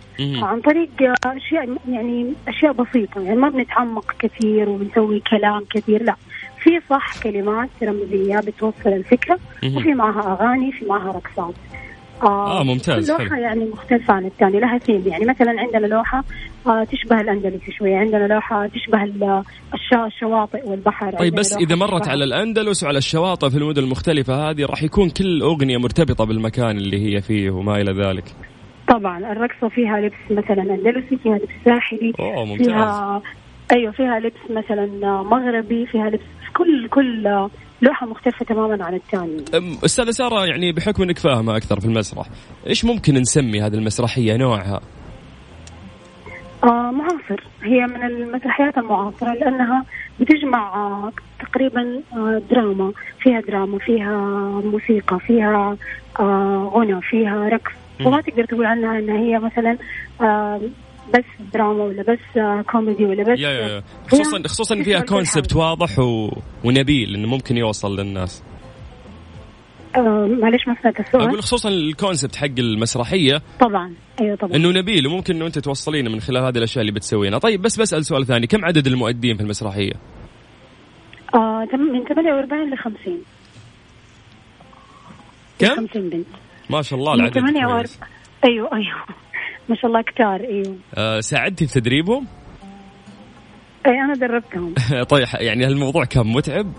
عن 0.45 0.61
طريق 0.61 0.89
أشياء 1.25 1.77
يعني 1.89 2.33
أشياء 2.47 2.71
بسيطة 2.73 3.21
يعني 3.21 3.35
ما 3.39 3.49
بنتعمق 3.49 4.13
كثير 4.19 4.69
وبنسوي 4.69 5.19
كلام 5.19 5.65
كثير 5.69 6.03
لا. 6.03 6.15
في 6.63 6.81
صح 6.89 7.17
كلمات 7.23 7.69
رمزية 7.83 8.39
بتوصل 8.39 8.89
الفكرة 8.89 9.39
وفي 9.77 9.93
معها 9.93 10.37
أغاني 10.41 10.71
في 10.71 10.85
معها 10.85 11.11
رقصات. 11.11 11.53
آه, 12.23 12.59
آه 12.59 12.63
ممتاز 12.63 13.11
لوحة 13.11 13.37
يعني 13.37 13.65
مختلفة 13.65 14.13
عن 14.13 14.25
الثانية 14.25 14.59
لها 14.59 14.77
ثيم 14.77 15.03
يعني 15.07 15.25
مثلا 15.25 15.55
عندنا 15.59 15.87
لوحة 15.87 16.23
آه 16.67 16.83
تشبه 16.83 17.21
الأندلس 17.21 17.61
شوية. 17.77 17.97
عندنا 17.97 18.27
لوحة 18.27 18.67
تشبه 18.67 19.03
الشواطئ 20.07 20.69
والبحر. 20.69 21.17
طيب 21.17 21.35
بس 21.35 21.57
إذا 21.57 21.75
مرت 21.75 22.07
على 22.07 22.23
الأندلس 22.23 22.83
وعلى 22.83 22.97
الشواطئ 22.97 23.49
في 23.49 23.57
المدن 23.57 23.83
المختلفة 23.83 24.49
هذه 24.49 24.65
راح 24.65 24.83
يكون 24.83 25.09
كل 25.09 25.41
أغنية 25.41 25.77
مرتبطة 25.77 26.25
بالمكان 26.25 26.77
اللي 26.77 27.15
هي 27.15 27.21
فيه 27.21 27.49
وما 27.51 27.81
إلى 27.81 27.91
ذلك. 27.91 28.23
طبعا 28.87 29.31
الرقصة 29.31 29.69
فيها 29.69 29.99
لبس 29.99 30.31
مثلا 30.31 30.61
أندلسي 30.61 31.17
فيها 31.23 31.35
لبس 31.35 31.53
ساحلي 31.65 32.13
أوه 32.19 32.45
ممتاز. 32.45 32.67
فيها 32.67 33.21
أيوه 33.71 33.91
فيها 33.91 34.19
لبس 34.19 34.51
مثلا 34.63 34.85
مغربي 35.21 35.85
فيها 35.85 36.09
لبس 36.09 36.21
كل 36.57 36.87
كل 36.89 37.49
لوحة 37.81 38.07
مختلفة 38.07 38.45
تماما 38.45 38.85
عن 38.85 38.93
الثانية. 38.93 39.43
أستاذة 39.85 40.11
سارة 40.11 40.45
يعني 40.45 40.71
بحكم 40.71 41.03
إنك 41.03 41.19
فاهمة 41.19 41.57
أكثر 41.57 41.79
في 41.79 41.85
المسرح، 41.85 42.25
إيش 42.67 42.85
ممكن 42.85 43.13
نسمي 43.13 43.61
هذه 43.61 43.73
المسرحية 43.73 44.37
نوعها؟ 44.37 44.81
آه 46.63 46.91
معاصر 46.91 47.43
هي 47.63 47.87
من 47.87 48.03
المسرحيات 48.03 48.77
المعاصرة 48.77 49.33
لأنها 49.33 49.85
بتجمع 50.19 50.75
آه 50.75 51.11
تقريبا 51.39 52.01
آه 52.13 52.41
دراما 52.51 52.91
فيها 53.19 53.41
دراما 53.41 53.77
فيها 53.77 54.17
موسيقى 54.65 55.19
فيها 55.19 55.77
آه 56.19 56.71
غنى 56.75 57.01
فيها 57.01 57.49
رقص 57.49 57.71
وما 58.05 58.21
تقدر 58.21 58.45
تقول 58.45 58.65
عنها 58.65 58.99
أنها 58.99 59.17
هي 59.17 59.39
مثلا 59.39 59.77
آه 60.21 60.61
بس 61.13 61.25
دراما 61.53 61.83
ولا 61.83 62.03
بس 62.03 62.41
كوميدي 62.71 63.05
ولا 63.05 63.23
بس؟ 63.23 63.39
yeah 63.39 63.49
yeah. 63.49 63.83
خصوصا 64.07 64.47
خصوصا 64.47 64.83
فيها 64.83 64.99
concept 64.99 65.55
واضح 65.55 65.99
و... 65.99 66.37
ونبيل 66.63 67.15
إنه 67.15 67.27
ممكن 67.27 67.57
يوصل 67.57 67.99
للناس. 67.99 68.43
آه 69.95 70.27
معلش 70.41 70.67
ما 70.67 70.75
سمعت 70.81 70.99
السؤال. 70.99 71.23
أقول 71.23 71.41
خصوصا 71.41 71.69
ال 71.69 71.77
concept 71.77 72.35
حق 72.35 72.59
المسرحية. 72.59 73.41
طبعا. 73.59 73.93
أيوه 74.21 74.35
طبعا. 74.35 74.55
إنه 74.55 74.69
نبيل 74.69 75.07
وممكن 75.07 75.35
إنه 75.35 75.45
أنت 75.45 75.59
توصلينه 75.59 76.09
من 76.09 76.19
خلال 76.19 76.43
هذه 76.43 76.57
الأشياء 76.57 76.81
اللي 76.81 76.91
بتسوينها 76.91 77.39
طيب 77.39 77.61
بس 77.61 77.79
بسأل 77.79 78.05
سؤال 78.05 78.25
ثاني. 78.25 78.47
كم 78.47 78.65
عدد 78.65 78.87
المؤدين 78.87 79.37
في 79.37 79.43
المسرحية؟ 79.43 79.93
آه 81.35 81.37
آه 81.37 81.77
من 81.77 82.03
48 82.03 82.69
ل 82.73 82.77
50 82.77 83.21
كم؟ 85.59 85.75
50 85.75 86.09
بنت. 86.09 86.27
ما 86.69 86.81
شاء 86.81 86.99
الله 86.99 87.13
العدد 87.13 87.33
48 87.33 87.85
أيوه 88.45 88.69
أيوه. 88.73 89.05
ما 89.69 89.75
شاء 89.75 89.85
الله 89.85 90.01
كتار 90.01 90.39
إيوه. 90.39 90.75
آه 90.97 91.19
ساعدتي 91.19 91.67
في 91.67 91.79
تدريبهم؟ 91.79 92.27
اي 93.87 93.91
أنا 93.91 94.13
دربتهم. 94.13 94.73
طيب 95.13 95.25
يعني 95.39 95.67
الموضوع 95.67 96.05
كان 96.05 96.27
متعب؟ 96.27 96.73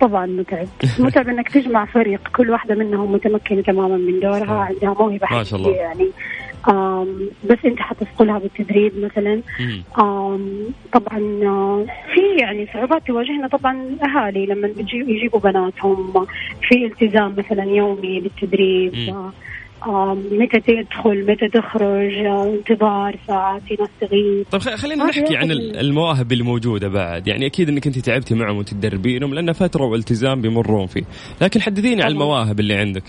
طبعا 0.00 0.26
متعب. 0.26 0.68
متعب 0.98 1.28
إنك 1.32 1.48
تجمع 1.48 1.84
فريق 1.84 2.28
كل 2.36 2.50
واحدة 2.50 2.74
منهم 2.74 3.12
متمكنة 3.12 3.62
تماما 3.62 3.96
من 3.96 4.20
دورها 4.20 4.58
عندها 4.58 4.94
موهبة 5.00 5.26
ما 5.30 5.44
شاء 5.44 5.58
الله. 5.58 5.70
يعني. 5.70 6.10
بس 7.50 7.58
أنت 7.64 7.80
حتثقلها 7.80 8.38
بالتدريب 8.38 8.92
مثلا. 8.98 9.42
طبعا 10.92 11.40
آه، 11.42 11.86
في 12.14 12.20
يعني 12.40 12.66
صعوبات 12.72 13.06
تواجهنا 13.06 13.48
طبعا 13.48 13.82
الاهالي 13.82 14.46
لما 14.46 14.68
يجيبوا 14.92 15.40
بناتهم. 15.40 16.26
في 16.68 16.86
التزام 16.86 17.34
مثلا 17.38 17.64
يومي 17.64 18.20
بالتدريب. 18.20 18.94
متى 19.86 20.60
تدخل 20.60 21.26
متى 21.30 21.48
تخرج 21.48 22.14
انتظار 22.14 23.16
ساعات 23.26 23.62
في 23.62 23.76
ناس 23.80 23.88
تغيب. 24.00 24.46
طيب 24.50 24.60
خلينا 24.62 25.04
نحكي 25.04 25.36
عن 25.36 25.50
المواهب 25.50 26.32
اللي 26.32 26.44
موجوده 26.44 26.88
بعد. 26.88 27.28
يعني 27.28 27.46
أكيد 27.46 27.68
إنك 27.68 27.86
أنت 27.86 27.98
تعبتي 27.98 28.34
معهم 28.34 28.56
وتدربينهم 28.56 29.34
لأن 29.34 29.52
فترة 29.52 29.84
والتزام 29.84 30.40
بيمرون 30.40 30.86
فيه. 30.86 31.02
لكن 31.42 31.60
حدديني 31.60 32.02
على 32.02 32.12
المواهب 32.12 32.60
اللي 32.60 32.74
عندك. 32.74 33.04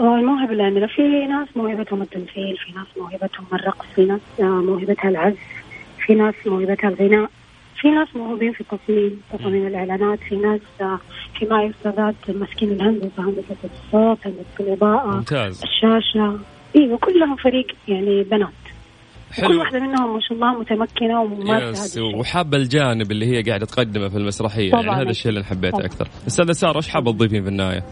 الموهبة 0.00 0.52
اللي 0.52 0.62
عندنا 0.62 0.86
في 0.86 1.02
ناس 1.02 1.48
موهبتهم 1.56 2.02
التمثيل 2.02 2.56
في 2.56 2.72
ناس 2.72 2.86
موهبتهم 2.96 3.46
الرقص 3.52 3.86
في 3.94 4.04
ناس 4.04 4.20
موهبتها 4.40 5.08
العزف 5.08 5.38
في 6.06 6.14
ناس 6.14 6.34
موهبتها 6.46 6.88
الغناء. 6.88 7.30
في 7.82 7.88
ناس 7.90 8.08
موهوبين 8.16 8.52
في 8.52 8.60
التصميم 8.60 9.20
تصميم 9.32 9.66
الإعلانات 9.66 10.18
في 10.28 10.36
ناس 10.36 10.60
في 11.38 11.46
معي 11.50 11.70
أستاذات 11.70 12.14
ماسكين 12.28 12.72
الهندسة 12.72 13.10
هندسة 13.18 13.56
الصوت 13.64 14.26
هندسة 14.26 14.60
الإضاءة 14.60 15.16
ممتاز. 15.16 15.62
الشاشة. 15.62 16.38
إيوه 16.76 16.98
كلهم 16.98 17.36
فريق 17.36 17.66
يعني 17.88 18.22
بنات. 18.22 18.48
حلو. 19.32 19.48
كل 19.48 19.56
واحدة 19.56 19.80
منهم 19.80 20.14
ما 20.14 20.20
شاء 20.20 20.32
الله 20.32 20.60
متمكنة 20.60 21.20
وممارسة 21.22 22.02
وحابة 22.02 22.56
الجانب 22.56 23.10
اللي 23.10 23.26
هي 23.26 23.42
قاعدة 23.42 23.66
تقدمه 23.66 24.08
في 24.08 24.16
المسرحية. 24.16 24.70
يعني 24.70 24.90
هذا 24.90 25.10
الشيء 25.10 25.28
اللي 25.32 25.44
حبيته 25.44 25.84
أكثر. 25.84 26.08
أستاذة 26.26 26.52
سارة 26.52 26.76
إيش 26.76 26.88
حابة 26.88 27.12
تضيفين 27.12 27.42
في 27.42 27.48
النهاية؟ 27.48 27.82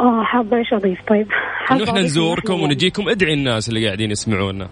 آه 0.00 0.22
حابة 0.24 0.56
إيش 0.56 0.72
أضيف؟ 0.72 0.98
طيب؟ 1.08 1.26
انه 1.70 1.84
إحنا 1.84 2.00
نزوركم 2.00 2.60
ونجيكم. 2.60 3.08
ادعي 3.08 3.34
الناس 3.34 3.68
اللي 3.68 3.86
قاعدين 3.86 4.10
يسمعونا. 4.10 4.68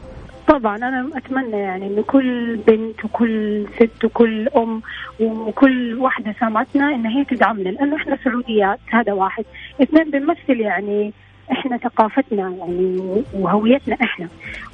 طبعا 0.48 0.76
أنا 0.76 1.10
أتمنى 1.14 1.56
يعني 1.56 1.86
إنه 1.86 2.02
كل 2.02 2.56
بنت 2.56 3.04
وكل 3.04 3.66
ست 3.76 4.04
وكل 4.04 4.48
أم 4.48 4.82
وكل 5.20 5.94
واحدة 5.94 6.34
سامعتنا 6.40 6.94
ان 6.94 7.06
هي 7.06 7.24
تدعمنا 7.24 7.68
لأنه 7.68 7.96
إحنا 7.96 8.18
سعوديات 8.24 8.78
هذا 8.90 9.12
واحد. 9.12 9.44
إثنين 9.82 10.10
بنمثل 10.10 10.60
يعني 10.60 11.12
إحنا 11.52 11.76
ثقافتنا 11.76 12.50
يعني 12.58 13.22
وهويتنا 13.34 13.96
إحنا. 14.02 14.28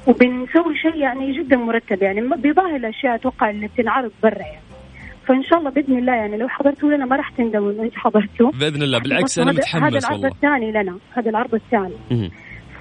وبنسوي 0.07 0.77
شيء 0.77 0.95
يعني 0.95 1.37
جدا 1.37 1.57
مرتب 1.57 2.03
يعني 2.03 2.21
بيظاهر 2.37 2.75
الأشياء 2.75 3.15
أتوقع 3.15 3.49
اللي 3.49 3.67
بتنعرض 3.67 4.11
برا 4.23 4.39
يعني. 4.39 4.63
فإن 5.27 5.43
شاء 5.43 5.59
الله 5.59 5.69
بإذن 5.69 5.97
الله 5.97 6.13
يعني 6.13 6.37
لو 6.37 6.47
حضرتوا 6.47 6.91
لنا 6.91 7.05
ما 7.05 7.15
راح 7.15 7.29
تندموا 7.29 7.71
انه 7.71 7.83
انت 7.83 7.95
حضرتوا. 7.95 8.51
بإذن 8.51 8.81
الله 8.83 8.99
بالعكس 8.99 9.39
أنا 9.39 9.51
متحمس 9.51 9.83
هذا 9.83 9.97
العرض 9.97 10.25
الثاني 10.25 10.71
لنا 10.71 10.97
هذا 11.13 11.29
العرض 11.29 11.53
الثاني. 11.53 12.31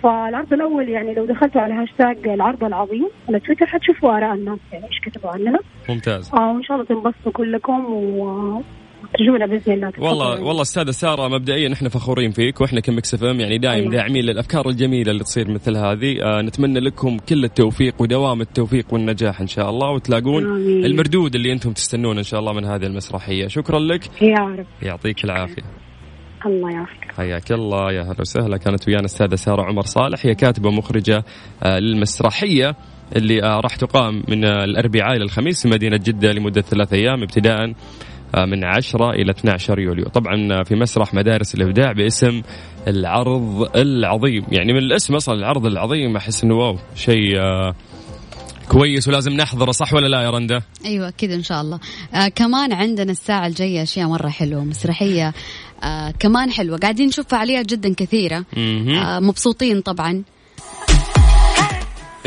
فالعرض 0.02 0.52
الأول 0.52 0.88
يعني 0.88 1.14
لو 1.14 1.26
دخلتوا 1.26 1.60
على 1.60 1.74
هاشتاج 1.74 2.28
العرض 2.28 2.64
العظيم 2.64 3.08
على 3.28 3.40
تويتر 3.40 3.66
حتشوفوا 3.66 4.16
آراء 4.16 4.34
الناس 4.34 4.58
يعني 4.72 4.84
إيش 4.84 5.00
كتبوا 5.04 5.30
عننا 5.30 5.58
ممتاز. 5.88 6.30
آه 6.34 6.52
وإن 6.52 6.62
شاء 6.62 6.76
الله 6.76 6.86
تنبسطوا 6.88 7.32
كلكم 7.32 7.84
و 7.94 8.62
باذن 9.18 9.72
الله. 9.72 9.92
والله 9.98 10.42
والله 10.42 10.62
أستاذة 10.62 10.90
سارة 10.90 11.28
مبدئيا 11.28 11.72
إحنا 11.72 11.88
فخورين 11.88 12.30
فيك 12.30 12.60
وإحنا 12.60 12.80
ك 12.80 13.14
Mix 13.14 13.24
FM 13.24 13.40
يعني 13.40 13.58
دائما 13.58 13.80
أيوة. 13.80 13.92
داعمين 13.92 14.24
للأفكار 14.24 14.68
الجميلة 14.68 15.10
اللي 15.10 15.24
تصير 15.24 15.50
مثل 15.50 15.76
هذه. 15.76 16.22
آه 16.22 16.42
نتمنى 16.42 16.80
لكم 16.80 17.18
كل 17.28 17.44
التوفيق 17.44 18.02
ودوام 18.02 18.40
التوفيق 18.40 18.94
والنجاح 18.94 19.40
إن 19.40 19.46
شاء 19.46 19.70
الله. 19.70 19.90
وتلاقون 19.90 20.44
آمين. 20.46 20.84
المردود 20.84 21.34
اللي 21.34 21.52
أنتم 21.52 21.72
تستنون 21.72 22.18
إن 22.18 22.24
شاء 22.24 22.40
الله 22.40 22.52
من 22.52 22.64
هذه 22.64 22.86
المسرحية. 22.86 23.46
شكرا 23.46 23.78
لك. 23.78 24.22
يا 24.22 24.38
رب. 24.38 24.66
يعطيك 24.82 25.24
العافية. 25.24 25.62
الله 26.46 26.70
يعافيك 26.70 27.12
حياك 27.16 27.52
الله 27.52 27.92
يا 27.92 28.02
هلا 28.02 28.20
وسهلا. 28.20 28.56
كانت 28.56 28.88
ويانا 28.88 29.04
الساده 29.04 29.36
سارة 29.36 29.62
عمر 29.62 29.82
صالح 29.82 30.26
هي 30.26 30.34
كاتبة 30.34 30.68
ومخرجة 30.68 31.24
آه 31.62 31.78
للمسرحية 31.78 32.76
اللي 33.16 33.42
آه 33.42 33.60
راح 33.60 33.76
تقام 33.76 34.22
من 34.28 34.44
آه 34.44 34.64
الأربعاء 34.64 35.16
إلى 35.16 35.24
الخميس 35.24 35.62
في 35.62 35.68
مدينة 35.68 35.96
جدة 35.96 36.32
لمدة 36.32 36.60
ثلاث 36.60 36.92
أيام 36.92 37.22
ابتداء 37.22 37.72
من 38.46 38.64
10 38.64 39.10
إلى 39.10 39.30
12 39.30 39.78
يوليو. 39.78 40.04
طبعا 40.04 40.62
في 40.62 40.74
مسرح 40.74 41.14
مدارس 41.14 41.54
الإبداع 41.54 41.92
باسم 41.92 42.42
العرض 42.88 43.76
العظيم. 43.76 44.44
يعني 44.52 44.72
من 44.72 44.78
الاسم 44.78 45.14
أصلا 45.14 45.34
العرض 45.34 45.66
العظيم 45.66 46.16
أحس 46.16 46.44
أنه 46.44 46.54
واو 46.54 46.76
شيء 46.94 47.36
كويس 48.72 49.08
ولازم 49.08 49.32
نحضره 49.32 49.72
صح 49.72 49.94
ولا 49.94 50.06
لا 50.06 50.22
يا 50.22 50.30
رندا؟ 50.30 50.62
أيوه 50.84 51.08
أكيد 51.08 51.32
إن 51.32 51.42
شاء 51.42 51.60
الله. 51.60 51.80
آه 52.14 52.28
كمان 52.28 52.72
عندنا 52.72 53.12
الساعة 53.12 53.46
الجاية 53.46 53.82
أشياء 53.82 54.08
مرة 54.08 54.28
حلوة 54.28 54.64
مسرحية 54.64 55.32
آه 55.82 56.10
كمان 56.18 56.50
حلوة. 56.50 56.78
قاعدين 56.78 57.06
نشوف 57.06 57.26
فعاليات 57.28 57.66
جدا 57.66 57.94
كثيرة. 57.94 58.44
آه 58.56 59.20
مبسوطين 59.20 59.80
طبعا. 59.80 60.22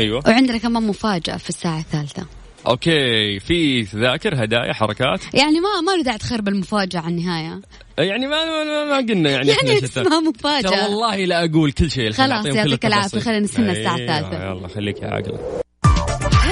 أيوه. 0.00 0.22
وعندنا 0.26 0.58
كمان 0.58 0.82
مفاجأة 0.82 1.36
في 1.36 1.48
الساعة 1.48 1.78
الثالثة. 1.78 2.26
أوكي 2.66 3.38
في 3.40 3.84
تذاكر 3.84 4.44
هدايا 4.44 4.72
حركات؟ 4.72 5.34
يعني 5.34 5.60
ما 5.60 5.80
ما 5.86 5.96
له 5.96 6.02
داعي 6.02 6.18
تخرب 6.18 6.48
المفاجأة 6.48 7.00
على 7.00 7.14
النهاية. 7.14 7.60
يعني 7.98 8.26
ما 8.26 8.44
ما, 8.44 8.84
ما 8.84 8.96
قلنا 8.96 9.30
يعني 9.30 9.48
يعني 9.48 9.84
اسمها 9.84 10.20
مفاجأة. 10.20 10.70
والله 10.70 11.24
لا 11.24 11.44
أقول 11.44 11.72
كل 11.72 11.90
شيء 11.90 12.10
خلاص 12.12 12.46
يعطيك 12.46 12.86
العافية 12.86 13.20
خلينا 13.20 13.40
نستنى 13.40 13.70
الساعة 13.72 13.96
أيوة، 13.96 14.18
الثالثة. 14.18 14.44
يلا 14.44 14.68
خليك 14.68 15.02
يا 15.02 15.06
عقله 15.06 15.65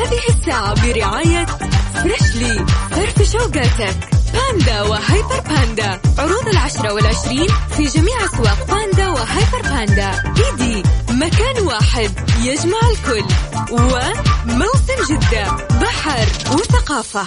هذه 0.04 0.20
الساعة 0.28 0.74
برعاية 0.86 1.46
Freshly 1.94 2.66
فرفش 2.90 3.32
أوقاتك 3.32 3.96
باندا 4.34 4.82
وهيبر 4.82 5.40
باندا. 5.40 6.00
عروض 6.18 6.48
العشرة 6.48 6.92
والعشرين 6.92 7.48
في 7.76 7.82
جميع 7.84 8.24
أسواق 8.24 8.66
باندا 8.68 9.08
وهيبر 9.08 9.62
باندا. 9.62 10.34
إيدي. 10.36 10.82
مكان 11.10 11.62
واحد. 11.62 12.10
يجمع 12.42 12.78
الكل. 12.90 13.24
وموسم 13.70 15.14
جدة. 15.14 15.56
بحر 15.80 16.26
وثقافة. 16.52 17.26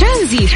ترانزي 0.00 0.48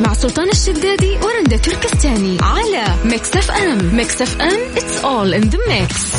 مع 0.00 0.14
سلطان 0.14 0.48
الشدادي 0.48 1.18
ورندا 1.22 1.56
تركستاني. 1.56 2.38
على 2.42 2.94
Mix 3.04 3.36
FM. 3.36 3.96
Mix 3.96 4.22
FM. 4.22 4.74
It's 4.74 5.04
all 5.04 5.42
in 5.42 5.50
the 5.50 5.58
mix. 5.68 6.16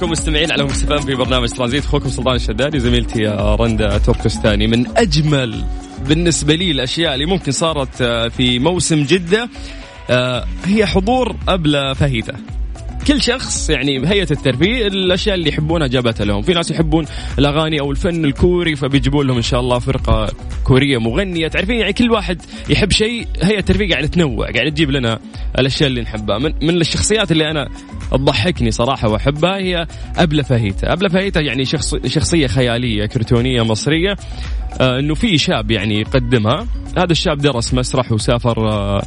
معكم 0.00 0.12
مستمعين 0.12 0.52
على 0.52 0.64
مستفان 0.64 1.00
في 1.00 1.14
برنامج 1.14 1.48
ترانزيت. 1.48 1.84
أخوكم 1.84 2.08
سلطان 2.08 2.34
الشدادي 2.34 2.78
زميلتي 2.78 3.26
رندا 3.60 3.98
تركستاني 3.98 4.66
من 4.66 4.96
أجمل 4.96 5.64
بالنسبة 6.08 6.54
لي 6.54 6.70
الأشياء 6.70 7.14
اللي 7.14 7.26
ممكن 7.26 7.52
صارت 7.52 8.02
آه، 8.02 8.28
في 8.28 8.58
موسم 8.58 9.02
جدة 9.02 9.48
آه، 10.10 10.44
هي 10.64 10.86
حضور 10.86 11.36
أبلة 11.48 11.92
فهيتة. 11.92 12.32
كل 13.10 13.22
شخص 13.22 13.70
يعني 13.70 14.08
هيئه 14.08 14.30
الترفيه 14.30 14.86
الأشياء 14.86 15.34
اللي 15.34 15.48
يحبونها 15.48 15.86
جابتها 15.86 16.24
لهم. 16.24 16.42
في 16.42 16.52
ناس 16.52 16.70
يحبون 16.70 17.06
الأغاني 17.38 17.80
أو 17.80 17.90
الفن 17.90 18.24
الكوري 18.24 18.76
فبيجيبون 18.76 19.26
لهم 19.26 19.36
إن 19.36 19.42
شاء 19.42 19.60
الله 19.60 19.78
فرقة 19.78 20.26
كورية 20.64 20.98
مغنية. 20.98 21.48
تعرفين 21.48 21.76
يعني 21.76 21.92
كل 21.92 22.10
واحد 22.10 22.42
يحب 22.68 22.90
شيء 22.90 23.26
هيئة 23.42 23.58
الترفيه 23.58 23.90
قاعدة 23.90 24.06
تنوع 24.06 24.50
قاعدة 24.50 24.70
تجيب 24.70 24.90
لنا 24.90 25.18
الأشياء 25.58 25.88
اللي 25.88 26.00
نحبها. 26.00 26.38
من, 26.38 26.52
من 26.62 26.80
الشخصيات 26.80 27.32
اللي 27.32 27.50
أنا 27.50 27.68
تضحكني 28.10 28.70
صراحة 28.70 29.08
وأحبها 29.08 29.56
هي 29.56 29.86
أبلة 30.16 30.42
فهيتة. 30.42 30.92
أبلة 30.92 31.08
فهيتة 31.08 31.40
يعني 31.40 31.64
شخص 31.64 31.94
شخصية 32.06 32.46
خيالية 32.46 33.06
كرتونية 33.06 33.62
مصرية. 33.62 34.16
آه 34.80 34.98
إنه 34.98 35.14
في 35.14 35.38
شاب 35.38 35.70
يعني 35.70 36.00
يقدمها. 36.00 36.66
هذا 36.96 37.12
الشاب 37.12 37.38
درس 37.38 37.74
مسرح 37.74 38.12
وسافر 38.12 38.70
آه 38.70 39.02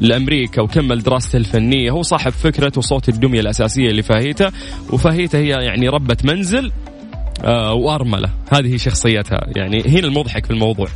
لأمريكا 0.00 0.62
وكمل 0.62 1.02
دراسته 1.02 1.36
الفنية. 1.36 1.90
هو 1.90 2.02
صاحب 2.02 2.32
فكرة 2.32 2.72
وصوت 2.76 3.08
الدمية 3.08 3.40
الأساسية 3.40 3.88
لفاهيتا. 3.88 4.50
وفاهيتا 4.92 5.38
هي 5.38 5.48
يعني 5.48 5.88
ربة 5.88 6.16
منزل 6.24 6.72
آه 7.44 7.74
وأرملة. 7.74 8.30
هذه 8.52 8.76
شخصيتها. 8.76 9.40
يعني 9.56 9.82
هنا 9.86 10.06
المضحك 10.06 10.46
في 10.46 10.50
الموضوع. 10.50 10.86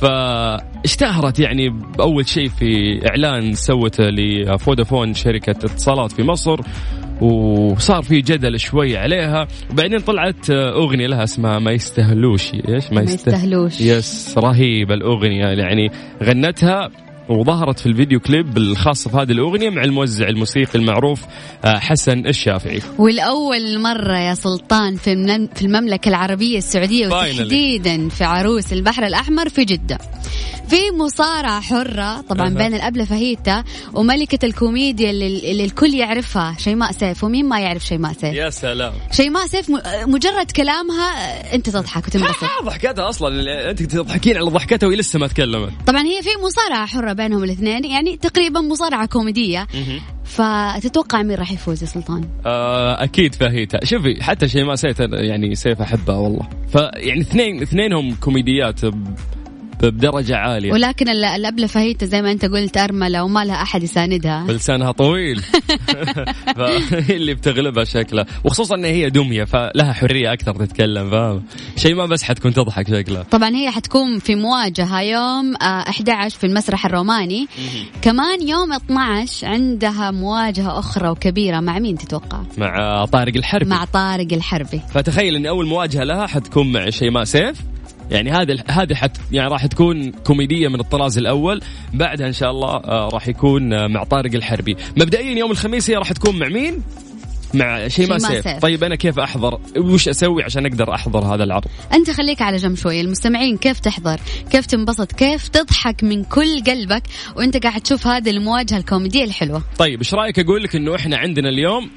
فاشتهرت 0.00 1.40
يعني 1.40 1.68
بأول 1.68 2.28
شيء 2.28 2.48
في 2.48 3.00
إعلان 3.08 3.52
سوته 3.54 4.04
لفودافون 4.04 5.14
شركة 5.14 5.50
اتصالات 5.50 6.12
في 6.12 6.22
مصر. 6.22 6.60
وصار 7.20 8.02
في 8.02 8.20
جدل 8.20 8.60
شوي 8.60 8.96
عليها. 8.96 9.46
وبعدين 9.70 9.98
طلعت 9.98 10.50
أغنية 10.50 11.06
لها 11.06 11.24
اسمها 11.24 11.58
ما 11.58 11.72
يستهلوش. 11.72 12.54
إيش؟ 12.68 12.92
ما, 12.92 13.02
يستهلوش. 13.02 13.80
يس 13.80 14.34
رهيبة 14.38 14.94
الأغنية. 14.94 15.44
يعني 15.44 15.90
غنتها 16.22 16.90
وظهرت 17.28 17.78
في 17.78 17.86
الفيديو 17.86 18.20
كليب 18.20 18.56
الخاص 18.56 19.08
بهذه 19.08 19.32
الأغنية 19.32 19.70
مع 19.70 19.84
الموزع 19.84 20.28
الموسيقي 20.28 20.78
المعروف 20.78 21.20
آه، 21.64 21.78
حسن 21.78 22.26
الشافعي. 22.26 22.80
والأول 22.98 23.78
مرة 23.78 24.18
يا 24.18 24.34
سلطان 24.34 24.96
في 24.96 25.48
في 25.54 25.62
المملكة 25.62 26.08
العربية 26.08 26.58
السعودية 26.58 27.06
وتحديدا 27.06 28.08
في 28.08 28.24
عروس 28.24 28.72
البحر 28.72 29.06
الأحمر 29.06 29.48
في 29.48 29.64
جدة. 29.64 29.98
في 30.68 30.90
مصارعة 30.98 31.60
حرة 31.60 32.20
طبعا 32.20 32.48
بين 32.48 32.74
الأبلة 32.74 33.04
فهيتا 33.04 33.64
وملكة 33.92 34.46
الكوميديا 34.46 35.10
اللي 35.10 35.64
الكل 35.64 35.94
يعرفها 35.94 36.56
شيماء 36.58 36.92
سيف. 36.92 37.24
ومين 37.24 37.48
ما 37.48 37.60
يعرف 37.60 37.84
شيماء 37.86 38.12
سيف؟ 38.12 38.34
يا 38.34 38.50
سلام. 38.50 38.92
شيماء 39.12 39.46
سيف 39.46 39.70
مجرد 40.06 40.50
كلامها 40.50 41.10
أنت 41.54 41.70
تضحك 41.70 42.06
وتنبسط. 42.08 42.44
ضحكتها 42.64 43.08
أصلا 43.08 43.70
أنت 43.70 43.82
تضحكين 43.82 44.36
على 44.36 44.50
ضحكتها 44.50 44.86
وهي 44.86 44.96
لسه 44.96 45.18
ما 45.18 45.26
تكلمت. 45.26 45.72
طبعا 45.86 46.02
هي 46.02 46.22
في 46.22 46.30
مصارعة 46.44 46.86
حرة 46.86 47.13
بينهم 47.14 47.44
الاثنين 47.44 47.84
يعني 47.84 48.16
تقريبا 48.16 48.60
مصارعة 48.60 49.06
كوميدية. 49.06 49.66
فتتوقع 50.24 51.22
مين 51.22 51.36
راح 51.36 51.52
يفوز 51.52 51.82
يا 51.82 51.88
سلطان؟ 51.88 52.28
آه 52.46 53.04
أكيد 53.04 53.34
فهيتا 53.34 53.84
شوفي 53.84 54.22
حتى 54.22 54.48
شيماء 54.48 54.74
سيف 54.74 55.00
يعني 55.00 55.54
سيف 55.54 55.80
احبها 55.80 56.16
والله. 56.16 56.48
فيعني 56.68 57.20
اثنين 57.20 57.62
اثنينهم 57.62 58.14
كوميديات 58.14 58.80
بدرجة 59.90 60.36
عالية. 60.36 60.72
ولكن 60.72 61.08
الأبلة 61.08 61.66
فهيتة 61.66 62.06
زي 62.06 62.22
ما 62.22 62.32
أنت 62.32 62.44
قلت 62.44 62.76
أرملة 62.76 63.24
وما 63.24 63.44
لها 63.44 63.62
أحد 63.62 63.82
يساندها. 63.82 64.44
ولسانها 64.48 64.92
طويل. 64.92 65.42
فهي 66.56 67.16
اللي 67.16 67.34
بتغلبها 67.34 67.84
شكلها. 67.84 68.26
وخصوصا 68.44 68.74
أن 68.74 68.84
هي 68.84 69.10
دمية 69.10 69.44
فلها 69.44 69.92
حرية 69.92 70.32
أكثر 70.32 70.54
تتكلم 70.66 71.10
فاهم؟ 71.10 71.42
شيء 71.76 71.94
ما 71.94 72.06
بس 72.06 72.22
حتكون 72.22 72.54
تضحك 72.54 72.88
شكلها. 72.88 73.22
طبعا 73.22 73.48
هي 73.48 73.70
حتكون 73.70 74.18
في 74.18 74.34
مواجهة 74.34 75.00
يوم 75.00 75.54
11 75.56 76.24
آه، 76.24 76.28
في 76.28 76.46
المسرح 76.46 76.86
الروماني. 76.86 77.48
كمان 78.02 78.48
يوم 78.48 78.72
12 78.72 79.46
عندها 79.46 80.10
مواجهة 80.10 80.78
أخرى 80.78 81.08
وكبيرة. 81.08 81.60
مع 81.60 81.78
مين 81.78 81.98
تتوقع؟ 81.98 82.40
مع 82.58 83.04
طارق 83.04 83.36
الحربي. 83.36 83.70
مع 83.70 83.84
طارق 83.84 84.32
الحربي. 84.32 84.80
فتخيل 84.94 85.36
أن 85.36 85.46
أول 85.46 85.66
مواجهة 85.66 86.04
لها 86.04 86.26
حتكون 86.26 86.72
مع 86.72 86.90
شيماء 86.90 87.24
سيف. 87.24 87.56
يعني 88.10 88.30
هذه 88.30 88.62
هذه 88.68 88.94
حت 88.94 89.16
يعني 89.32 89.48
راح 89.48 89.66
تكون 89.66 90.12
كوميدية 90.12 90.68
من 90.68 90.80
الطراز 90.80 91.18
الأول. 91.18 91.60
بعدها 91.92 92.26
إن 92.26 92.32
شاء 92.32 92.50
الله 92.50 92.68
آه 92.68 93.08
راح 93.12 93.28
يكون 93.28 93.72
آه 93.72 93.86
مع 93.86 94.04
طارق 94.04 94.34
الحربي. 94.34 94.76
مبدئيا 94.96 95.38
يوم 95.38 95.50
الخميس 95.50 95.90
هي 95.90 95.96
راح 95.96 96.12
تكون 96.12 96.38
مع 96.38 96.48
مين؟ 96.48 96.82
مع 97.54 97.88
شيماء 97.88 98.18
سيف. 98.18 98.44
سيف. 98.44 98.58
طيب 98.58 98.84
أنا 98.84 98.94
كيف 98.94 99.18
أحضر؟ 99.18 99.60
وش 99.76 100.08
أسوي 100.08 100.42
عشان 100.42 100.66
أقدر 100.66 100.94
أحضر 100.94 101.34
هذا 101.34 101.44
العرض؟ 101.44 101.64
أنت 101.92 102.10
خليك 102.10 102.42
على 102.42 102.56
جنب 102.56 102.76
شوي. 102.76 103.00
المستمعين 103.00 103.56
كيف 103.56 103.80
تحضر؟ 103.80 104.20
كيف 104.50 104.66
تنبسط؟ 104.66 105.12
كيف 105.12 105.48
تضحك 105.48 106.04
من 106.04 106.24
كل 106.24 106.64
قلبك؟ 106.66 107.02
وأنت 107.36 107.56
قاعد 107.56 107.80
تشوف 107.80 108.06
هذه 108.06 108.30
المواجهة 108.30 108.76
الكوميدية 108.76 109.24
الحلوة. 109.24 109.62
طيب 109.78 109.98
إيش 109.98 110.14
رأيك 110.14 110.38
أقول 110.38 110.62
لك 110.62 110.76
إنه 110.76 110.94
إحنا 110.94 111.16
عندنا 111.16 111.48
اليوم 111.48 111.90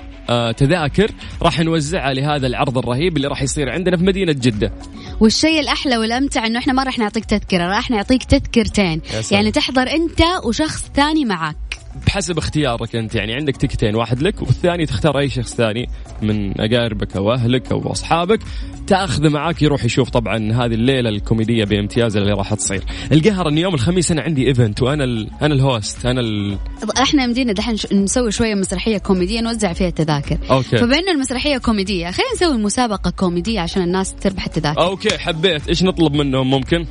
تذاكر 0.57 1.11
راح 1.41 1.59
نوزعها 1.59 2.13
لهذا 2.13 2.47
العرض 2.47 2.77
الرهيب 2.77 3.17
اللي 3.17 3.27
راح 3.27 3.41
يصير 3.41 3.69
عندنا 3.69 3.97
في 3.97 4.03
مدينة 4.03 4.31
جدة. 4.31 4.71
والشيء 5.19 5.59
الأحلى 5.59 5.97
والأمتع 5.97 6.45
أنه 6.45 6.59
إحنا 6.59 6.73
ما 6.73 6.83
راح 6.83 6.99
نعطيك 6.99 7.25
تذكرة 7.25 7.67
راح 7.67 7.91
نعطيك 7.91 8.23
تذكرتين. 8.23 9.01
يعني 9.31 9.51
تحضر 9.51 9.81
أنت 9.81 10.21
وشخص 10.45 10.91
ثاني 10.95 11.25
معك. 11.25 11.76
بحسب 12.05 12.37
اختيارك 12.37 12.95
أنت. 12.95 13.15
يعني 13.15 13.33
عندك 13.33 13.57
تكتين 13.57 13.95
واحد 13.95 14.21
لك 14.21 14.41
والثاني 14.41 14.85
تختار 14.85 15.19
أي 15.19 15.29
شخص 15.29 15.55
ثاني 15.55 15.89
من 16.21 16.61
أقاربك 16.61 17.15
أو 17.15 17.33
أهلك 17.33 17.71
أو 17.71 17.91
أصحابك. 17.91 18.39
تاخذه 18.87 19.29
معاك 19.29 19.61
يروح 19.61 19.85
يشوف 19.85 20.09
طبعا 20.09 20.37
هذه 20.37 20.73
الليلة 20.73 21.09
الكوميدية 21.09 21.65
بامتياز 21.65 22.17
اللي 22.17 22.31
راح 22.31 22.53
تصير. 22.53 22.83
القهر 23.11 23.49
إن 23.49 23.57
يوم 23.57 23.73
الخميس 23.73 24.11
أنا 24.11 24.21
عندي 24.21 24.47
event 24.47 24.81
وأنا 24.81 25.03
ال... 25.03 25.29
أنا 25.41 25.53
ال 25.53 25.63
host 25.63 26.05
أنا 26.05 26.21
ال... 26.21 26.57
إحنا 27.01 27.23
يمدينا 27.23 27.53
دحين 27.53 27.77
نسوي 27.91 28.31
شوية 28.31 28.55
مسرحية 28.55 28.97
كوميدية 28.97 29.41
نوزع 29.41 29.73
فيها 29.73 29.87
التذاكر. 29.87 30.37
okay. 30.51 30.77
فبين 30.77 31.09
المسرحية 31.09 31.57
كوميدية 31.57 32.11
خلينا 32.11 32.33
نسوي 32.35 32.57
مسابقة 32.57 33.09
كوميدية 33.11 33.59
عشان 33.59 33.83
الناس 33.83 34.15
تربح 34.15 34.45
التذاكر. 34.45 34.81
okay 34.81 35.17
حبيت. 35.17 35.67
إيش 35.67 35.83
نطلب 35.83 36.13
منهم 36.13 36.49
ممكن؟ 36.49 36.85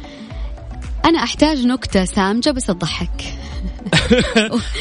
أنا 1.04 1.22
أحتاج 1.22 1.66
نكتة 1.66 2.04
سامجة 2.04 2.50
بس 2.50 2.66
تضحك. 2.66 3.24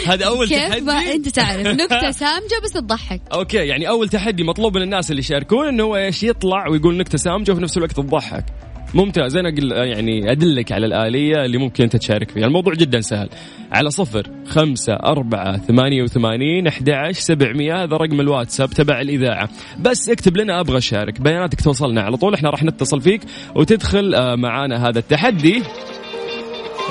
هذا 0.07 0.25
أول 0.25 0.47
كيف 0.47 0.57
تحدي. 0.57 0.79
كيف 0.79 1.15
أنت 1.15 1.29
تعرف. 1.29 1.67
نكتة 1.67 2.11
سامجه 2.11 2.59
بس 2.63 2.71
تضحك 2.71 3.21
okay 3.34 3.58
يعني 3.57 3.89
أول 3.89 4.09
تحدي 4.09 4.43
مطلوب 4.43 4.77
من 4.77 4.83
الناس 4.83 5.11
اللي 5.11 5.19
يشاركون 5.19 5.67
إنه 5.67 5.83
هو 5.83 5.95
إيش 5.95 6.23
يطلع 6.23 6.67
ويقول 6.67 6.97
نكتة 6.97 7.17
سامجه 7.17 7.51
وفي 7.51 7.61
نفس 7.61 7.77
الوقت 7.77 7.91
تضحك. 7.91 8.45
ممتاز. 8.93 9.35
أنا 9.37 9.49
أقل 9.49 9.71
يعني 9.71 10.31
أدلك 10.31 10.71
على 10.71 10.85
الآلية 10.85 11.45
اللي 11.45 11.57
ممكن 11.57 11.83
أنت 11.83 11.95
تشارك 11.95 12.31
فيها. 12.31 12.45
الموضوع 12.45 12.73
جدا 12.73 13.01
سهل. 13.01 13.29
على 13.71 13.89
صفر 13.91 14.27
خمسة 14.47 14.93
أربعة 14.93 15.57
ثمانية 15.57 16.03
وثمانين 16.03 16.67
أحد 16.67 17.11
سبعمية 17.11 17.83
هذا 17.83 17.97
رقم 17.97 18.21
الواتساب 18.21 18.69
تبع 18.69 19.01
الإذاعة. 19.01 19.49
بس 19.79 20.09
اكتب 20.09 20.37
لنا 20.37 20.59
أبغى 20.59 20.77
أشارك. 20.77 21.21
بياناتك 21.21 21.61
توصلنا 21.61 22.01
على 22.01 22.17
طول. 22.17 22.33
إحنا 22.33 22.49
راح 22.49 22.63
نتصل 22.63 23.01
فيك 23.01 23.21
وتدخل 23.55 24.15
آه، 24.15 24.35
معانا 24.35 24.89
هذا 24.89 24.99
التحدي. 24.99 25.63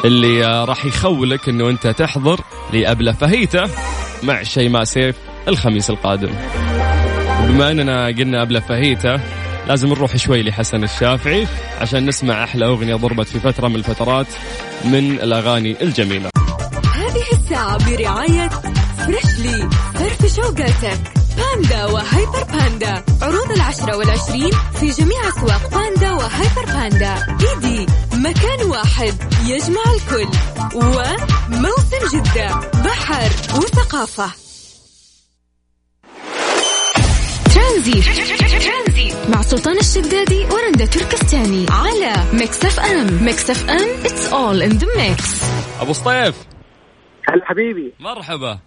اللي 0.04 0.46
آه، 0.46 0.64
راح 0.64 0.84
يخولك 0.84 1.48
إنه 1.48 1.70
أنت 1.70 1.86
تحضر 1.86 2.40
لأبلة 2.72 3.12
فهيتة 3.12 3.62
مع 4.22 4.42
شيماء 4.42 4.84
سيف 4.84 5.16
الخميس 5.48 5.90
القادم. 5.90 6.30
بما 7.48 7.70
إننا 7.70 8.06
قلنا 8.06 8.42
أبلة 8.42 8.60
فهيتة 8.60 9.20
لازم 9.68 9.88
نروح 9.88 10.16
شوي 10.16 10.42
لحسن 10.42 10.84
الشافعي 10.84 11.46
عشان 11.80 12.06
نسمع 12.06 12.44
أحلى 12.44 12.66
أغنية 12.66 12.94
ضربت 12.94 13.26
في 13.26 13.40
فترة 13.40 13.68
من 13.68 13.76
الفترات 13.76 14.26
من 14.84 15.10
الأغاني 15.10 15.82
الجميلة. 15.82 16.30
هذه 16.94 17.24
الساعة 17.32 17.90
برعاية 17.90 18.48
Freshly 18.98 19.68
فرفش 19.94 20.36
أوقاتك 20.36 21.13
باندا 21.36 21.84
وهيبر 21.84 22.44
باندا. 22.44 23.04
عروض 23.22 23.50
العشرة 23.50 23.96
والعشرين 23.96 24.50
في 24.80 24.90
جميع 24.90 25.28
أسواق 25.28 25.70
باندا 25.70 26.12
وهيبر 26.12 26.64
باندا. 26.66 27.38
إيدي 27.40 27.86
مكان 28.12 28.62
واحد 28.70 29.14
يجمع 29.46 29.82
الكل. 29.94 30.28
وموسم 30.74 32.02
جدة. 32.12 32.48
بحر 32.84 33.30
وثقافة. 33.58 34.30
ترانزي 37.54 38.02
مع 39.28 39.42
سلطان 39.42 39.78
الشدادي 39.78 40.44
ورندا 40.44 40.86
تركستاني. 40.86 41.66
على 41.70 42.14
Mix 42.32 42.64
FM. 42.64 43.24
Mix 43.24 43.50
FM 43.50 44.04
it's 44.04 44.28
all 44.32 44.62
in 44.62 44.70
the 44.70 44.86
mix 44.96 45.42
أبو 45.80 45.92
صيف 45.92 46.34
هلا 47.28 47.44
حبيبي. 47.44 47.92
مرحبا. 48.00 48.58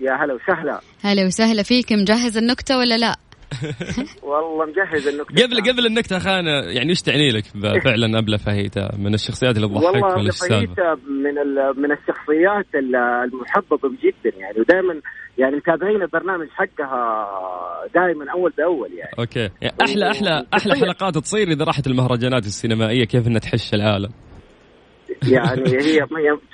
يا 0.00 0.12
هلا 0.24 0.34
وسهلا. 0.34 0.80
هلا 1.02 1.26
وسهلا 1.26 1.62
فيك 1.62 1.92
مجهز 1.92 2.36
النكتة 2.36 2.78
ولا 2.78 2.98
لا؟ 2.98 3.16
والله 4.22 4.66
مجهز 4.66 5.08
النكتة. 5.08 5.44
قبل 5.44 5.70
قبل 5.72 5.86
النكتة 5.86 6.18
خانا 6.18 6.70
يعني 6.70 6.90
إيش 6.90 7.02
تعني 7.02 7.28
لك 7.28 7.44
فعلا 7.84 8.18
أبلة 8.18 8.36
فهيتة؟ 8.36 8.88
من 8.98 9.14
الشخصيات 9.14 9.56
اللي 9.56 9.68
تضحك 9.68 9.84
والله 9.84 10.14
أبلة 10.14 10.30
فهيتة 10.30 10.94
من 10.94 11.34
من 11.82 11.92
الشخصيات 11.92 12.66
المحببة 12.74 13.88
جدا 14.04 14.36
يعني 14.36 14.60
ودائما 14.60 15.00
يعني 15.38 15.56
متابعين 15.56 16.02
البرنامج 16.02 16.48
حقها 16.50 17.28
دائما 17.94 18.32
أول 18.32 18.52
بأول 18.58 18.92
يعني. 18.92 19.12
أوكي. 19.18 19.50
يعني 19.62 19.76
أحلى 19.82 20.10
أحلى 20.10 20.46
أحلى 20.54 20.74
حلقات 20.74 21.18
تصير 21.18 21.48
إذا 21.48 21.64
راحت 21.64 21.86
المهرجانات 21.86 22.46
السينمائية 22.46 23.04
كيف 23.04 23.26
إنها 23.26 23.38
تحش 23.38 23.74
العالم؟ 23.74 24.10
يعني 25.36 25.70
هي 25.70 25.98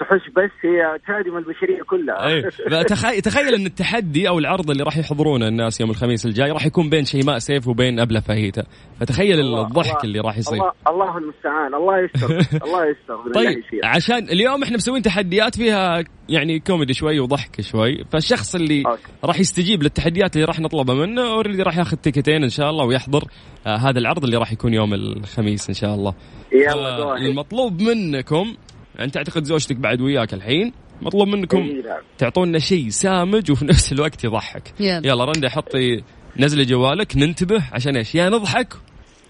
تحس 0.00 0.28
بس 0.36 0.50
هي 0.62 0.98
تهاجم 1.06 1.36
البشرية 1.36 1.82
كلها. 1.82 2.26
أي. 2.26 2.42
تخيل 2.84 3.20
تخيل 3.20 3.54
إن 3.54 3.66
التحدي 3.66 4.28
أو 4.28 4.38
العرض 4.38 4.70
اللي 4.70 4.82
راح 4.82 4.96
يحضرونه 4.96 5.48
الناس 5.48 5.80
يوم 5.80 5.90
الخميس 5.90 6.26
الجاي 6.26 6.50
راح 6.50 6.66
يكون 6.66 6.90
بين 6.90 7.04
شيماء 7.04 7.38
سيف 7.38 7.68
وبين 7.68 8.00
أبلة 8.00 8.20
فهيتة. 8.20 8.62
فتخيل 9.00 9.40
الله 9.40 9.66
الضحك 9.66 9.86
الله 9.86 10.04
اللي 10.04 10.20
راح 10.20 10.38
يصير. 10.38 10.54
الله, 10.54 10.72
الله 10.88 11.18
المستعان. 11.18 11.74
الله 11.74 11.98
يستر. 11.98 12.30
الله 12.66 12.86
يستر. 12.86 13.32
طيب 13.34 13.62
عشان 13.84 14.28
اليوم 14.28 14.62
إحنا 14.62 14.76
مسوين 14.76 15.02
تحديات 15.02 15.56
فيها 15.56 16.04
يعني 16.28 16.58
كوميدي 16.58 16.94
شوي 16.94 17.20
وضحك 17.20 17.60
شوي. 17.60 18.04
فالشخص 18.12 18.54
اللي. 18.54 18.82
راح 19.24 19.40
يستجيب 19.40 19.82
للتحديات 19.82 20.36
اللي 20.36 20.46
راح 20.46 20.60
نطلبها 20.60 20.94
منه 20.94 21.22
already 21.22 21.62
راح 21.62 21.78
ياخذ 21.78 21.96
ticketين 21.96 22.42
إن 22.42 22.48
شاء 22.48 22.70
الله 22.70 22.84
ويحضر 22.84 23.24
آه 23.66 23.76
هذا 23.76 23.98
العرض 23.98 24.24
اللي 24.24 24.36
راح 24.36 24.52
يكون 24.52 24.74
يوم 24.74 24.94
الخميس 24.94 25.68
إن 25.68 25.74
شاء 25.74 25.94
الله. 25.94 26.14
يلا 26.54 27.16
المطلوب 27.16 27.80
منكم 27.82 28.54
أنت 29.00 29.14
تعتقد 29.14 29.44
زوجتك 29.44 29.76
بعد 29.76 30.00
وياك 30.00 30.34
الحين 30.34 30.72
مطلوب 31.02 31.28
منكم 31.28 31.58
إيه، 31.58 31.82
نعم. 31.82 32.00
تعطونا 32.18 32.58
شيء 32.58 32.88
سامج 32.88 33.50
وفي 33.50 33.64
نفس 33.72 33.92
الوقت 33.92 34.24
يضحك. 34.24 34.62
يلا. 34.80 35.06
يلا 35.06 35.24
رندا 35.24 35.48
حطي 35.48 36.02
نزلي 36.36 36.64
جوالك 36.64 37.16
ننتبه 37.16 37.62
عشان 37.72 37.96
إيش؟ 37.96 38.14
يا 38.14 38.28
نضحك 38.28 38.74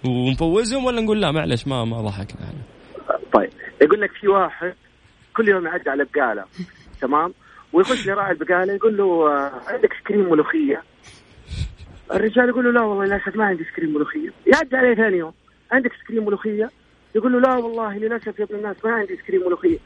ونفوزهم 0.05 0.85
ولا 0.85 1.01
نقول 1.01 1.21
لا؟ 1.21 1.31
معلش 1.33 1.67
ما 1.67 1.85
ما 1.85 2.03
ضحكنا 2.03 2.41
إحنا. 2.45 2.63
طيب 3.35 3.51
يقول 3.83 4.01
لك 4.01 4.11
في 4.21 4.29
واحد 4.29 4.75
كل 5.37 5.49
يوم 5.49 5.67
يعدي 5.67 5.91
على 5.91 6.07
بقالة 6.15 6.45
تمام؟ 7.01 7.35
ويخش 7.73 8.07
لراعي 8.07 8.33
البقالة 8.41 8.73
يقول 8.73 8.97
له 8.97 9.05
آه، 9.29 9.53
عندك 9.67 9.91
سكرين 10.03 10.21
ملوخية؟ 10.21 10.83
الرجال 12.15 12.49
يقول 12.49 12.65
له 12.65 12.71
لا 12.73 12.81
والله 12.81 13.05
للاسف 13.05 13.37
ما 13.37 13.45
عندي 13.45 13.65
سكرين 13.73 13.95
ملوخية. 13.95 14.31
يعدي 14.55 14.77
عليه 14.77 14.95
ثاني 14.95 15.17
يوم 15.17 15.33
عندك 15.73 15.91
سكرين 16.05 16.25
ملوخية؟ 16.25 16.71
يقول 17.15 17.33
له 17.33 17.41
لا 17.41 17.55
والله 17.55 17.99
للاسف 17.99 18.39
يا 18.39 18.45
ابن 18.45 18.55
الناس 18.55 18.77
ما 18.85 18.91
عندي 18.91 19.17
سكرين 19.17 19.41
ملوخية. 19.41 19.79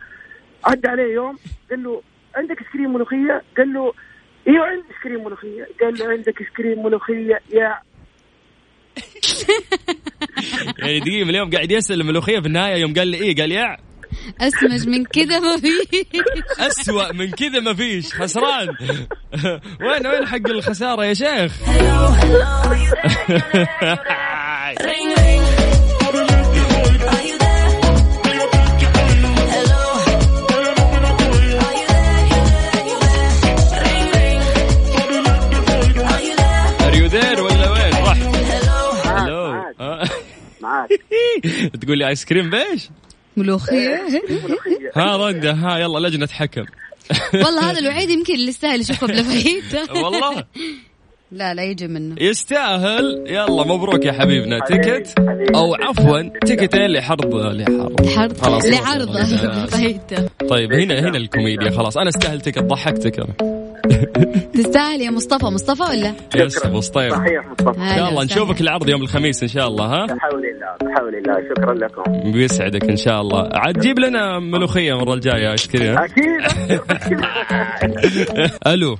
عدى 0.65 0.89
عليه 0.89 1.15
يوم 1.15 1.37
قال 1.71 1.83
له 1.83 2.03
عندك 2.35 2.59
سكرين 2.69 2.89
ملوخية؟ 2.91 3.43
قال 3.57 3.73
له 3.73 3.93
أيوه 4.49 4.67
عندي 4.67 4.87
سكرين 5.01 5.25
ملوخية؟ 5.25 5.69
قال 5.81 5.99
له 5.99 6.09
عندك 6.09 6.43
سكرين 6.53 6.83
ملوخية 6.83 7.41
يا 7.53 7.79
يعني 10.79 11.01
دقيقة 11.01 11.25
من 11.25 11.31
اليوم 11.31 11.51
قاعد 11.51 11.71
يسأل 11.71 12.01
الملوخية 12.01 12.41
في 12.41 12.47
النهاية 12.47 12.77
يوم 12.77 12.95
قال 12.95 13.09
لي 13.09 13.17
إيه؟ 13.17 13.37
قال 13.37 13.53
يا 13.53 13.77
أسمج 14.41 14.89
من 14.89 15.05
كذا 15.05 15.41
ما 15.41 15.57
في. 15.57 15.69
أسوأ 16.67 17.13
من 17.13 17.31
كذا 17.31 17.61
ما 17.61 17.75
فيش 17.75 18.15
خسران. 18.15 18.69
وين 19.87 20.07
وين 20.07 20.27
حق 20.27 20.49
الخسارة 20.49 21.05
يا 21.05 21.15
شيخ؟ 21.15 21.53
معاك 40.79 40.91
تقول 41.83 41.99
لي 41.99 42.09
ايس 42.09 42.25
كريم 42.25 42.51
بيش؟ 42.51 42.89
ملوخية. 43.37 44.01
ها 44.97 45.17
رندا 45.17 45.53
ها 45.53 45.79
يلا 45.79 46.09
لجنة 46.09 46.27
حكم. 46.27 46.65
والله 47.45 47.71
هذا 47.71 47.79
الوحيد 47.85 48.11
يمكن 48.11 48.35
اللي 48.35 48.49
يستاهل 48.49 48.81
يشوفه 48.81 49.07
بلا 49.07 49.23
فايدة 49.23 50.03
والله. 50.03 50.45
لا 51.33 51.55
لا 51.55 51.65
يجي 51.65 51.89
منه. 51.89 52.17
يستاهل. 52.21 53.25
يلا 53.27 53.65
مبروك 53.67 54.05
يا 54.05 54.13
حبيبنا. 54.13 54.59
تكت 54.61 55.15
أو 55.55 55.75
عفوا 55.75 56.23
تكتين 56.47 56.87
لحرب 56.87 57.35
لحرب. 57.35 58.07
حرب 58.07 58.37
خلاص. 58.39 58.65
لعرضه 58.65 59.13
بلا 59.13 59.67
فايدة 59.67 60.31
طيب 60.49 60.73
هنا 60.73 61.01
هنا 61.01 61.17
الكوميديا. 61.17 61.71
خلاص 61.71 61.97
أنا 61.97 62.09
استاهل 62.09 62.41
تكت 62.41 62.59
ضحكتك. 62.59 63.19
أنا 63.19 63.58
تستاهل 64.55 65.01
يا 65.01 65.11
مصطفى. 65.11 65.47
مصطفى 65.47 65.83
ولا؟ 65.83 66.15
ابو 66.65 66.81
سطير 66.81 67.11
صحيح 67.11 67.47
مصطفى. 67.51 67.81
ان 67.81 67.97
شاء 67.97 68.09
الله 68.09 68.25
نشوفك 68.25 68.61
العرض 68.61 68.89
يوم 68.89 69.03
الخميس 69.03 69.43
إن 69.43 69.49
شاء 69.49 69.69
الله 69.69 69.85
ها؟ 69.85 70.07
بحول 70.07 70.43
الله 70.47 70.93
بحول 70.95 71.15
الله. 71.15 71.49
شكرا 71.49 71.75
لكم. 71.75 72.33
بيسعدك 72.33 72.85
إن 72.85 72.97
شاء 72.97 73.21
الله. 73.21 73.49
عاد 73.55 73.79
جيب 73.79 73.99
لنا 73.99 74.39
ملوخية 74.39 74.93
المره 74.93 75.15
الجاية 75.15 75.55
كريم 75.73 75.99
أكيد. 75.99 76.25
ألو. 78.75 78.97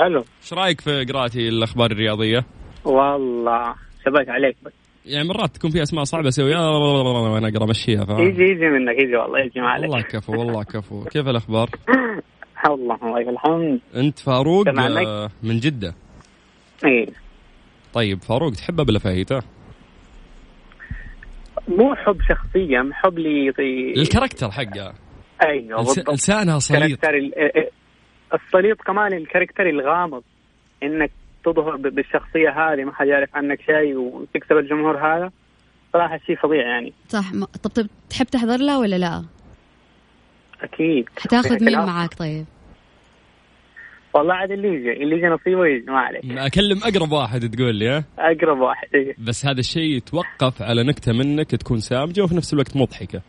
ألو. 0.00 0.24
إيش 0.42 0.52
رأيك 0.52 0.80
في 0.80 1.04
قراءتي 1.04 1.48
الأخبار 1.48 1.90
الرياضية؟ 1.90 2.44
والله 2.84 3.74
ثبت 4.06 4.28
عليك. 4.28 4.56
بس 4.62 4.72
يعني 5.06 5.28
مرات 5.28 5.56
تكون 5.56 5.70
في 5.70 5.82
أسماء 5.82 6.04
صعبة 6.04 6.28
أسوي 6.28 6.50
يا 6.50 6.58
وأنا 6.58 7.48
أقرأ 7.48 7.66
مشيها 7.66 8.04
فاهم؟ 8.04 8.20
يجي 8.20 8.42
يجي 8.42 8.68
منك 8.68 9.02
يجي 9.02 9.16
والله 9.16 9.40
يجي 9.40 9.60
ما 9.60 9.68
عليك. 9.68 9.90
والله 9.90 10.02
كفو 10.02 10.32
والله 10.32 10.62
كفو 10.62 11.04
كيف 11.04 11.28
الأخبار؟ 11.28 11.70
الله 12.66 12.98
الله 13.02 13.20
لك 13.20 13.28
الحمد. 13.28 13.80
أنت 13.96 14.18
فاروق. 14.18 14.68
آه، 14.68 15.30
من 15.42 15.58
جدة. 15.60 15.94
إيه. 16.84 17.06
طيب 17.94 18.22
فاروق 18.22 18.52
تحبه 18.52 18.84
أبلة 18.84 18.98
فاهيتا؟ 18.98 19.40
مو 21.68 21.94
حب 21.94 22.18
شخصيا 22.28 22.90
حب 22.92 23.18
لي 23.18 23.52
طي... 23.52 23.92
ال 24.02 24.07
character 24.07 24.50
حقه. 24.50 24.94
أيوه 25.46 25.76
بالضبط. 25.84 26.10
لسانها 26.10 26.58
صليط. 26.58 26.98
إيه- 27.06 27.08
إيه. 27.08 27.70
الصليط 28.34 28.82
كمان 28.82 29.12
ال 29.12 29.18
character 29.18 29.68
الغامض. 29.68 30.22
إنك 30.82 31.10
تظهر 31.44 31.76
ب- 31.76 31.82
بالشخصية 31.94 32.50
هذه 32.50 32.84
ما 32.84 32.92
حد 32.94 33.06
يعرف 33.06 33.36
عنك 33.36 33.60
شيء 33.62 33.96
وتكسب 33.96 34.56
الجمهور 34.56 34.96
هذا. 34.98 35.30
صراحة 35.92 36.20
شيء 36.26 36.36
فظيع 36.36 36.66
يعني. 36.66 36.92
صح 37.08 37.32
طب 37.32 37.70
طب 37.70 37.86
تحب 38.10 38.26
تحضر 38.26 38.56
لها 38.56 38.78
ولا 38.78 38.96
لا؟ 38.98 39.24
أكيد. 40.62 41.08
حتاخذ 41.18 41.64
مين. 41.64 41.78
معاك 41.78 42.14
طيب؟ 42.14 42.46
والله 44.14 44.34
عاد 44.34 44.50
اللي 44.50 44.68
يجي 44.68 44.92
اللي 44.92 45.16
يجي 45.16 45.26
نصيبه 45.26 45.66
يجي 45.66 45.90
ما 45.90 45.98
عليك. 45.98 46.24
أكلم 46.24 46.78
أقرب 46.84 47.12
واحد 47.12 47.50
تقول 47.50 47.74
لي 47.74 47.88
ها؟ 47.88 48.04
أقرب 48.18 48.58
واحد 48.58 48.88
إيه. 48.94 49.14
بس 49.18 49.46
هذا 49.46 49.60
الشيء 49.60 49.96
يتوقف 49.96 50.62
على 50.62 50.82
نكتة 50.82 51.12
منك 51.12 51.50
تكون 51.50 51.78
سامجة 51.78 52.22
وفي 52.22 52.36
نفس 52.36 52.52
الوقت 52.52 52.76
مضحكة. 52.76 53.22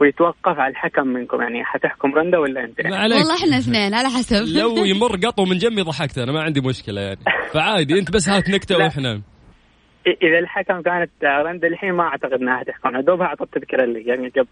ويتوقف 0.00 0.58
على 0.58 0.70
الحكم 0.70 1.06
منكم 1.06 1.42
يعني 1.42 1.64
حتحكم 1.64 2.14
رندا 2.14 2.38
ولا 2.38 2.64
أنت؟ 2.64 2.86
ما 2.86 2.96
عليك. 2.96 3.18
والله 3.18 3.34
إحنا 3.44 3.58
اثنين 3.58 3.94
على 3.94 4.08
حسب. 4.08 4.58
لو 4.58 4.84
يمر 4.94 5.16
قطو 5.16 5.44
من 5.44 5.58
جنبي 5.58 5.82
ضحكت 5.82 6.18
أنا 6.18 6.32
ما 6.32 6.42
عندي 6.42 6.60
مشكلة 6.60 7.00
يعني. 7.00 7.20
فعادي 7.52 7.98
أنت 7.98 8.10
بس 8.10 8.28
هات 8.28 8.50
نكتة. 8.50 8.76
وإحنا. 8.76 9.22
إذا 10.06 10.38
الحكم 10.38 10.80
كانت 10.82 11.10
رندا 11.24 11.68
الحين 11.68 11.92
ما 11.92 12.02
أعتقد 12.04 12.32
إنها 12.32 12.56
حتحكم 12.58 13.00
دوبها 13.00 13.26
اعطت 13.26 13.54
تذكرة 13.54 13.84
اللي 13.84 14.02
يعني 14.02 14.28
قبل. 14.28 14.46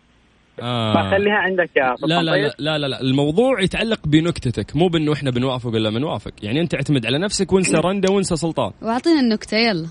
آه. 0.60 0.92
فخليها 0.94 1.34
عندك 1.34 1.70
يا 1.76 1.94
لا 2.06 2.22
لا؟ 2.22 2.36
لا 2.36 2.54
لا 2.58 2.78
لا 2.78 2.86
لا. 2.88 3.00
الموضوع 3.00 3.60
يتعلق 3.60 4.06
بنكتتك 4.06 4.76
مو 4.76 4.88
بانه 4.88 5.12
إحنا 5.12 5.30
بنوافق 5.30 5.70
ولا 5.70 5.90
ما 5.90 5.98
نوافق. 5.98 6.32
يعني 6.42 6.60
أنت 6.60 6.74
اعتمد 6.74 7.06
على 7.06 7.18
نفسك 7.18 7.52
وانسى 7.52 7.76
رندا 7.84 8.10
وانسى 8.12 8.36
سلطان. 8.36 8.72
واعطينا 8.82 9.20
النكتة 9.20 9.56
يلا. 9.56 9.86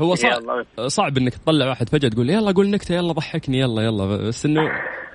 هو 0.00 0.14
صعب 0.14 0.42
يلا. 0.42 0.88
صعب 0.88 1.18
إنك 1.18 1.34
تطلع 1.34 1.68
واحد 1.68 1.88
فجأة 1.88 2.08
تقول 2.08 2.30
يلا 2.30 2.52
قول 2.52 2.70
نكتة 2.70 2.94
يلا 2.94 3.12
ضحكني 3.12 3.58
يلا 3.58 3.82
يلا. 3.82 4.06
بس 4.06 4.46
إنه 4.46 4.60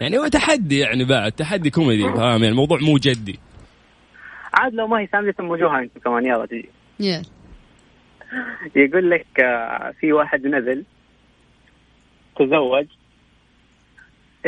يعني 0.02 0.18
هو 0.18 0.28
تحدي 0.28 0.80
يعني 0.80 1.04
بعد 1.04 1.32
تحدي 1.32 1.70
كوميدي 1.70 2.04
فاهم؟ 2.04 2.20
يعني 2.20 2.48
الموضوع 2.48 2.78
مو 2.82 2.98
جدي. 2.98 3.40
عاد 4.54 4.74
لو 4.74 4.88
ما 4.88 5.00
هي 5.00 5.08
سامجة 5.08 5.36
وجوهها 5.40 5.80
أنتم 5.80 6.00
كمان 6.00 6.26
يلا 6.26 6.46
تجي. 6.46 6.70
يلا. 7.00 7.22
يقول 8.76 9.10
لك 9.10 9.40
آه، 9.40 9.94
في 10.00 10.14
واحد 10.14 10.48
نزل 10.48 10.84
تزوج. 12.40 12.86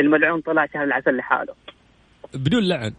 الملعون 0.00 0.40
طلع 0.40 0.66
شهر 0.66 0.84
العسل 0.84 1.16
لحاله. 1.16 1.54
بدون 2.34 2.68
لعن. 2.68 2.92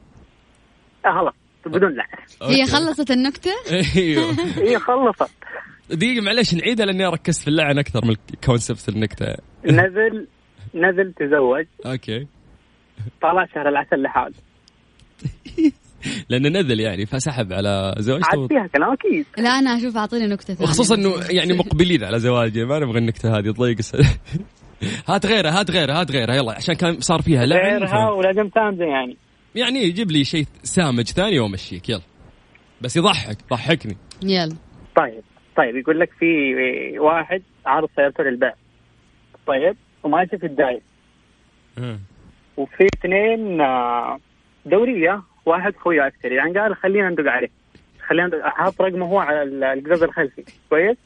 آه 1.06 1.12
خلاص 1.20 1.34
بدون 1.66 1.96
لعن. 1.96 2.08
هي. 2.44 2.66
خلصت 2.66 3.12
النكتة؟ 3.12 3.52
أيوه. 3.98 4.32
هي 4.58 4.80
خلصت. 4.80 5.32
دقيقة 5.90 6.22
معليش 6.22 6.54
نعيدها 6.54 6.86
لأني 6.86 7.06
ركزت 7.06 7.42
في 7.42 7.48
اللعن 7.48 7.80
أكثر 7.80 8.06
من 8.06 8.16
concept 8.46 8.90
النكتة. 8.90 9.26
نزل 9.66 10.28
نزل 10.76 11.14
تزوج. 11.14 11.66
أوكي. 11.86 12.28
طلع 13.22 13.46
شهر 13.56 13.70
العسل 13.70 14.02
لحاله. 14.02 14.34
لأنه 16.30 16.50
نزل 16.50 16.80
يعني 16.80 17.06
فسحب 17.06 17.54
على 17.54 17.70
عاد 17.70 18.02
زوجته 18.02 18.48
فيها 18.48 18.68
كلام 18.68 18.92
أكيد. 18.92 19.26
لا 19.38 19.50
أنا 19.50 19.78
أشوف 19.78 19.98
أعطيني 19.98 20.28
نكتة 20.28 20.54
ثانية. 20.54 20.70
وخصوصا 20.70 20.96
إنه 20.96 21.14
يعني 21.30 21.54
مقبلين 21.54 22.04
على 22.04 22.20
زواجه. 22.20 22.66
ما 22.66 22.80
نبغى 22.80 22.98
النكتة 22.98 23.38
هذه 23.38 23.52
تضيق 23.52 23.80
هات 25.08 25.26
غيرها 25.26 25.60
هات 25.60 25.72
غيرها 25.72 26.02
هات 26.02 26.12
غيرها 26.12 26.36
يلا 26.36 26.52
عشان 26.52 26.76
كان 26.76 27.00
صار 27.00 27.22
فيها 27.22 27.46
لعن 27.46 27.72
غيرها 27.72 28.08
ف- 28.08 28.12
ولازم 28.12 28.50
سامجة 28.56 28.84
يعني. 28.84 29.18
يعني 29.56 29.80
يجيب 29.80 30.12
لي 30.12 30.24
شيء 30.24 30.46
سامج 30.64 31.04
ثاني 31.04 31.40
وأمشيك. 31.40 31.90
يلا. 31.90 32.02
بس 32.82 32.98
يضحك 32.98 33.38
ضحكني. 33.50 33.98
يلا. 34.24 34.56
طيب 34.98 35.24
طيب 35.58 35.76
يقول 35.76 36.00
لك 36.00 36.10
في 36.20 36.26
واحد 37.00 37.42
عارض 37.66 37.90
سيارته 37.96 38.24
للبيع. 38.24 38.54
طيب 39.48 39.76
وماشي 40.04 40.38
في 40.38 40.46
الداير. 40.46 40.82
وفي 42.58 42.88
اثنين 43.00 43.62
آه، 43.62 44.20
دورية. 44.66 45.22
واحد 45.46 45.76
خويه 45.76 46.08
أكثر. 46.08 46.32
يعني 46.32 46.60
قال 46.60 46.76
خلينا 46.76 47.10
ندق 47.10 47.32
عليه. 47.32 47.50
خلينا 48.08 48.50
حاط 48.50 48.82
رقمه 48.82 49.06
هو 49.06 49.20
على 49.20 49.44
ال- 49.44 49.64
القفص 49.64 50.04
الخلفي. 50.04 50.44
كويس؟ 50.70 50.98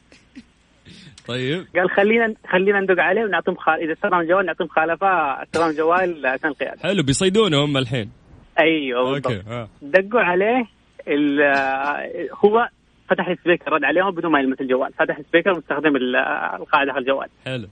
طيب. 1.27 1.65
قال 1.75 1.89
خلينا 1.89 2.33
خلينا 2.49 2.79
ندق 2.79 3.03
عليه 3.03 3.21
ونعطيه 3.21 3.51
مخال... 3.51 3.81
إذا 3.81 3.93
استلم 3.93 4.19
الجوال 4.19 4.45
نعطيه 4.45 4.65
مخالفه 4.65 5.07
استلم 5.43 5.69
الجوال 5.69 6.25
عشان 6.25 6.49
القياده 6.49 6.81
حلو 6.83 7.03
بيصيدونه 7.03 7.65
هم 7.65 7.77
الحين. 7.77 8.11
أيوه 8.59 8.99
أوكي 8.99 9.21
بالضبط 9.21 9.47
ها. 9.47 9.69
دقوا 9.81 10.21
عليه 10.21 10.65
ال... 11.07 11.41
آه، 11.41 12.09
هو 12.45 12.69
فتح 13.09 13.27
ال 13.27 13.33
speaker 13.33 13.71
رد 13.71 13.83
عليهم 13.83 14.11
بدون 14.11 14.31
ما 14.31 14.39
يلمس 14.39 14.61
الجوال. 14.61 14.93
فتح 14.93 15.17
ال 15.17 15.22
speaker 15.22 15.51
آه، 15.51 16.55
القاعدة 16.55 16.93
في 16.93 16.99
الجوال. 16.99 17.27
حلو. 17.45 17.67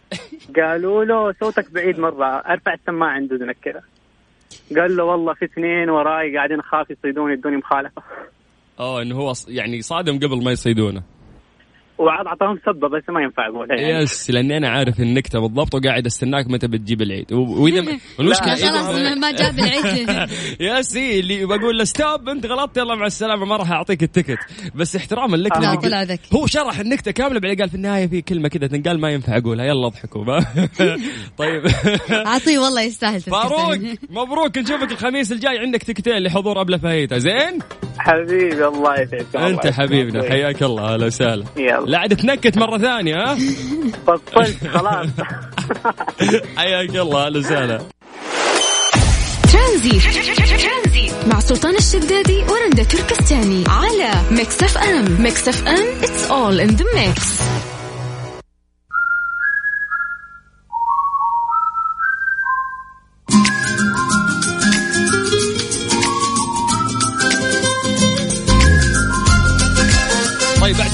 قالوا 0.56 1.04
له 1.04 1.32
صوتك 1.32 1.72
بعيد 1.72 1.98
مرة 1.98 2.26
ارفع 2.26 2.74
السماعة 2.74 3.10
عند 3.10 3.32
اذنك 3.32 3.56
كذا 3.62 3.82
قال 4.76 4.96
له 4.96 5.04
والله 5.04 5.34
في 5.34 5.44
اثنين 5.44 5.90
وراي 5.90 6.36
قاعدين 6.36 6.58
أخاف 6.58 6.90
يصيدوني 6.90 7.32
يدوني 7.32 7.56
مخالفة. 7.56 8.02
اوه 8.80 9.02
إنه 9.02 9.16
هو 9.16 9.32
يعني 9.48 9.82
صادم 9.82 10.16
قبل 10.18 10.44
ما 10.44 10.50
يصيدونه. 10.50 11.02
وعاد 12.02 12.26
أعطاهم 12.26 12.58
سبة 12.66 12.88
بس 12.88 13.02
ما 13.08 13.20
ينفع 13.22 13.46
اقولها 13.46 13.76
يعني. 13.76 14.02
yes 14.02 14.30
لأني 14.30 14.56
أنا 14.56 14.68
عارف 14.68 15.00
النكتة 15.00 15.38
بالضبط 15.40 15.74
وقاعد 15.74 16.06
أستناك 16.06 16.46
متى 16.50 16.66
بتجيب 16.66 17.02
العيد. 17.02 17.32
وإذا 17.32 17.78
المشكلة 18.20 18.54
خلاص 18.54 19.18
ما 19.18 19.30
جاب 19.32 19.58
العيد. 19.58 20.28
yes 20.78 20.96
اللي 20.96 21.46
بقول 21.46 21.78
له 21.78 21.84
stop 21.84 22.28
أنت 22.28 22.46
غلطت 22.46 22.76
يلا 22.76 22.94
مع 22.94 23.06
السلامة 23.06 23.44
ما 23.46 23.56
راح 23.56 23.70
أعطيك 23.72 24.02
ال 24.02 24.07
ticket 24.07 24.38
بس 24.74 24.96
احتراما 24.96 25.36
لك 25.36 25.52
طلع 25.54 26.02
ذكي 26.02 26.36
هو 26.36 26.46
شرح 26.46 26.78
النكتة 26.78 27.10
كاملة 27.10 27.40
بعدين 27.40 27.58
قال 27.58 27.68
في 27.68 27.74
النهاية 27.74 28.06
في 28.06 28.22
كلمة 28.22 28.48
كذا 28.48 28.66
تنقال 28.66 29.00
ما 29.00 29.10
ينفع 29.10 29.36
أقولها. 29.36 29.64
يلا 29.64 29.86
اضحكوا. 29.86 30.22
طيب. 31.38 31.62
أعطيه 32.10 32.58
والله 32.58 32.82
يستاهل 32.82 33.20
فاروق 33.20 33.78
مبروك 34.10 34.58
نشوفك 34.58 34.92
الخميس 34.92 35.32
الجاي. 35.32 35.58
عندك 35.58 35.82
ticketين 35.82 36.18
لحضور 36.18 36.60
أبلة 36.60 36.76
فهيتة. 36.76 37.18
زين؟ 37.18 37.58
حبيبي 37.98 38.66
الله 38.66 38.94
يسعدك 39.00 39.36
أنت 39.36 39.66
حبيبنا 39.66 40.22
حياك 40.22 40.62
الله 40.62 40.94
أهلا 40.94 41.06
وسهلا. 41.06 41.44
لا 41.86 41.98
عاد 41.98 42.16
تنكت 42.16 42.58
مرة 42.58 42.78
ثانية 42.78 43.14
ها؟ 43.14 43.38
بطلت 44.06 44.66
خلاص. 44.66 45.06
حياك 46.58 46.96
الله 46.96 47.26
أهلا 47.26 47.38
وسهلا. 47.38 47.80
ترانزيت 49.52 50.00
مع 51.26 51.40
سلطان 51.40 51.76
الشدادي 51.76 52.44
ورندا 52.48 52.82
تركستاني 52.82 53.64
على 53.68 54.10
Mix 54.30 54.62
FM. 54.62 55.22
Mix 55.22 55.48
FM 55.48 55.86
it's 56.02 56.30
all 56.30 56.60
in 56.60 56.68
the 56.68 56.84
mix 56.94 57.40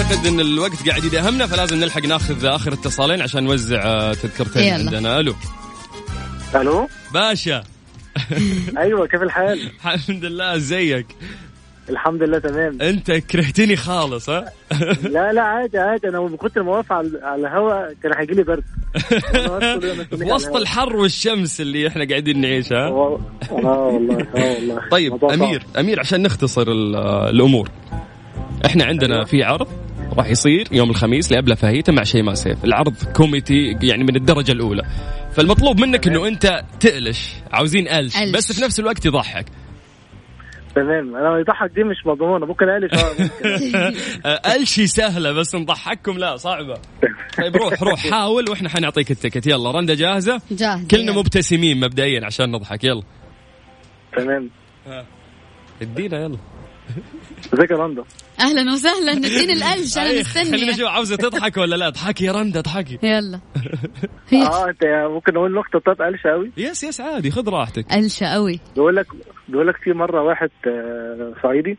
أعتقد 0.09 0.27
إن 0.27 0.41
الوقت 0.41 0.89
قاعد 0.89 1.05
يداهمنا 1.05 1.47
فلازم 1.47 1.77
نلحق 1.81 2.07
ناخذ 2.07 2.47
آخر 2.47 2.73
اتصالين 2.73 3.23
عشان 3.23 3.45
نوزع 3.45 3.83
آه، 3.85 4.13
تذكرتين 4.15 4.63
يلا. 4.63 4.75
عندنا. 4.75 5.21
ألو. 5.21 5.35
ألو؟ 6.55 6.89
باشا. 7.15 7.63
أيوه 8.79 9.07
كيف 9.07 9.23
الحال؟ 9.23 9.61
الحمد 9.85 10.25
لله 10.25 10.57
إزيك؟ 10.57 11.07
الحمد 11.89 12.23
لله 12.23 12.39
تمام. 12.39 12.83
أنت 12.83 13.11
كرهتني 13.11 13.77
خالص 13.77 14.31
ها؟ 14.31 14.45
لا 15.03 15.33
لا 15.33 15.43
عادي 15.43 15.79
عادي. 15.79 16.09
أنا 16.09 16.29
كنت 16.37 16.59
موافق 16.59 16.93
على 16.93 17.41
الهواء 17.41 17.95
كان 18.03 18.13
هيجي 18.19 18.35
لي 18.35 18.43
برد. 18.43 18.65
وسط 20.13 20.57
الحر 20.57 20.97
والشمس 20.97 21.61
اللي 21.61 21.89
إحنا 21.89 22.09
قاعدين 22.09 22.41
نعيشها 22.41 22.87
آه 22.87 23.15
والله 23.51 24.27
آه 24.37 24.55
والله 24.55 24.89
طيب 24.91 25.25
أمير 25.25 25.63
أمير 25.79 26.01
عشان 26.01 26.23
نختصر 26.23 26.67
الأمور. 27.31 27.71
إحنا 28.67 28.85
عندنا 28.85 29.25
في 29.25 29.43
عرض. 29.43 29.88
راح 30.19 30.31
يصير 30.31 30.69
يوم 30.73 30.91
الخميس 30.91 31.33
لأبلة 31.33 31.55
فهيتة 31.55 31.93
مع 31.93 32.03
شيماء 32.03 32.35
سيف. 32.35 32.65
العرض 32.65 32.95
كوميدي 33.17 33.77
يعني 33.83 34.05
من 34.05 34.17
الدرجة 34.17 34.53
الأولى. 34.53 34.83
فالمطلوب 35.33 35.81
منك 35.81 36.07
إنه 36.07 36.29
أنت 36.29 36.63
تقلش. 36.81 37.35
عاوزين 37.53 37.89
قلش. 37.89 38.15
بس 38.35 38.53
في 38.53 38.65
نفس 38.65 38.81
الوقت 38.81 39.07
يضحك. 39.07 39.47
تمام. 40.75 41.17
أنا 41.17 41.39
يضحك 41.39 41.71
دي 41.75 41.85
مش 41.85 41.97
مضمونة. 42.07 42.47
ممكن 42.47 42.69
الف 42.69 42.93
الشي 44.57 44.87
سهلة 44.97 45.33
بس 45.33 45.55
نضحككم. 45.55 46.19
لا 46.19 46.37
صعبة. 46.37 46.75
طيب 47.39 47.57
روح 47.57 47.83
روح. 47.83 48.11
حاول 48.11 48.51
وإحنا 48.51 48.69
حنعطيك 48.69 49.11
ال 49.11 49.16
ticket 49.16 49.47
يلا 49.47 49.71
رندا 49.71 49.95
جاهزة؟ 49.95 50.41
جاهزة 50.51 50.89
كلنا 50.91 51.13
مبتسمين 51.13 51.81
مبدئيا 51.81 52.27
عشان 52.27 52.51
نضحك. 52.51 52.85
يلا. 52.85 53.03
تمام. 54.17 54.51
ادينا 55.83 56.21
يلا. 56.21 56.39
ازيك 57.55 57.71
يا 57.71 57.77
رندا؟ 57.77 58.05
أهلا 58.41 58.73
وسهلا 58.73 59.13
اديني 59.13 59.53
القلش 59.53 59.99
أنا 59.99 60.21
مستني 60.21 60.45
خلينا 60.45 60.73
نشوف 60.73 60.89
عاوزة 60.89 61.17
تضحك 61.17 61.57
ولا 61.57 61.77
لا؟ 61.77 61.87
اضحكي 61.89 62.25
يا 62.25 62.33
رندا 62.33 62.61
اضحكي. 62.61 62.99
يلا. 63.03 63.41
آه 64.33 64.69
أنت 64.69 64.85
ممكن 65.15 65.35
نقول 65.35 65.55
نقطه 65.55 65.79
بتاعت 65.79 65.99
قلشه 66.03 66.31
قوي 66.31 66.51
يس 66.57 66.85
يس 66.85 67.01
عادي 67.01 67.31
خذ 67.31 67.49
راحتك. 67.49 67.87
قلشه 67.93 68.27
قوي 68.27 68.61
بيقول 68.75 68.97
لك 68.97 69.07
بيقول 69.49 69.67
لك 69.69 69.77
في 69.77 69.93
مرة 69.93 70.23
واحد 70.23 70.51
آه، 70.67 71.33
صعيدي 71.43 71.79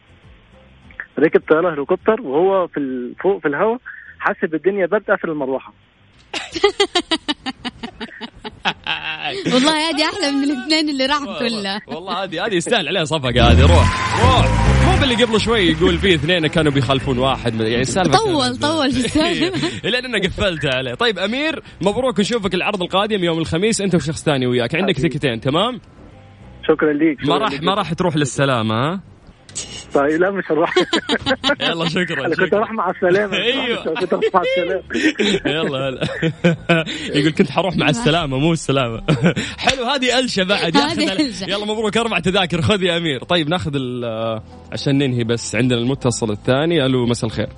ركب 1.20 1.42
طيارة 1.50 1.74
هليكوبتر 1.74 2.22
وهو 2.22 2.68
في 2.68 3.14
فوق 3.24 3.42
في 3.42 3.48
الهواء 3.48 3.78
حس 4.20 4.36
بالدنيا 4.44 4.86
برد 4.86 5.04
قفل 5.12 5.30
المروحة. 5.30 5.74
والله 9.54 9.90
هذه 9.90 10.04
أحلى 10.06 10.32
من 10.32 10.44
الاثنين 10.44 10.90
اللي 10.90 11.06
راح 11.06 11.20
كلها. 11.40 11.82
والله 11.88 12.24
هذه 12.24 12.46
هذه 12.46 12.54
يستاهل 12.54 12.88
عليها 12.88 13.04
صفقة 13.04 13.52
هذه 13.52 13.62
روح 13.62 14.20
روح. 14.22 14.79
مو 15.00 15.06
باللي 15.06 15.24
قبل 15.24 15.40
شوي 15.40 15.60
يقول 15.60 15.98
فيه 15.98 16.16
اثنين 16.16 16.48
كانوا 16.48 16.72
بيخالفون 16.72 17.18
واحد 17.18 17.62
يعني 17.62 17.82
السالفة 17.82 18.18
طول 18.18 18.58
طول 18.58 18.92
في 18.92 19.06
السالفة. 19.06 19.90
لأن 19.90 20.06
أنا 20.06 20.28
قفلتها 20.28 20.76
عليه. 20.76 20.94
طيب 20.94 21.20
أمير 21.20 21.64
مبروك 21.82 22.20
نشوفك 22.20 22.54
العرض 22.54 22.82
القادم 22.82 23.24
يوم 23.24 23.40
الخميس 23.40 23.82
أنت 23.82 23.96
وشخص 23.96 24.24
ثاني 24.24 24.48
وياك. 24.48 24.76
عندك 24.76 24.96
تكتين 24.96 25.40
تمام؟ 25.42 25.82
شكرا 26.68 26.94
ليك 26.94 27.28
ما 27.28 27.38
راح 27.38 27.62
ما 27.62 27.74
راح 27.74 27.94
تروح 27.94 28.16
للسلامة 28.16 28.76
ها؟ 28.76 29.02
طيب 29.94 30.22
لا 30.22 30.32
مش 30.32 30.44
هروح 30.52 30.74
يلا 31.70 31.90
شكرا 31.90 32.26
أنا 32.26 32.36
كنت 32.36 32.54
أروح 32.54 32.72
مع 32.72 32.90
السلامه 32.90 33.38
أيوه. 33.44 33.84
كنت 33.84 34.14
أروح 34.14 34.26
مع 34.34 34.42
السلامه 34.42 34.84
يلا 35.58 35.78
هلا. 35.90 36.08
يقول 37.16 37.32
كنت 37.32 37.52
حروح 37.52 37.76
مع 37.78 37.90
السلامة 37.90 38.38
مو 38.38 38.54
السلامة. 38.54 39.02
حلو 39.58 39.84
هذه 39.86 40.20
ألشة 40.20 40.44
بعد. 40.44 40.76
يلا 41.48 41.66
مبروك 41.66 41.98
أربع 41.98 42.20
تذاكر. 42.20 42.62
خذ 42.62 42.84
يا 42.84 42.98
أمير. 42.98 43.24
طيب 43.24 43.50
ناخذ 43.50 43.72
عشان 44.72 44.98
ننهي 44.98 45.24
بس. 45.24 45.56
عندنا 45.56 45.80
المتصل 45.80 46.32
الثاني. 46.32 46.86
ألو 46.86 47.06
مساء 47.06 47.30
الخير. 47.30 47.50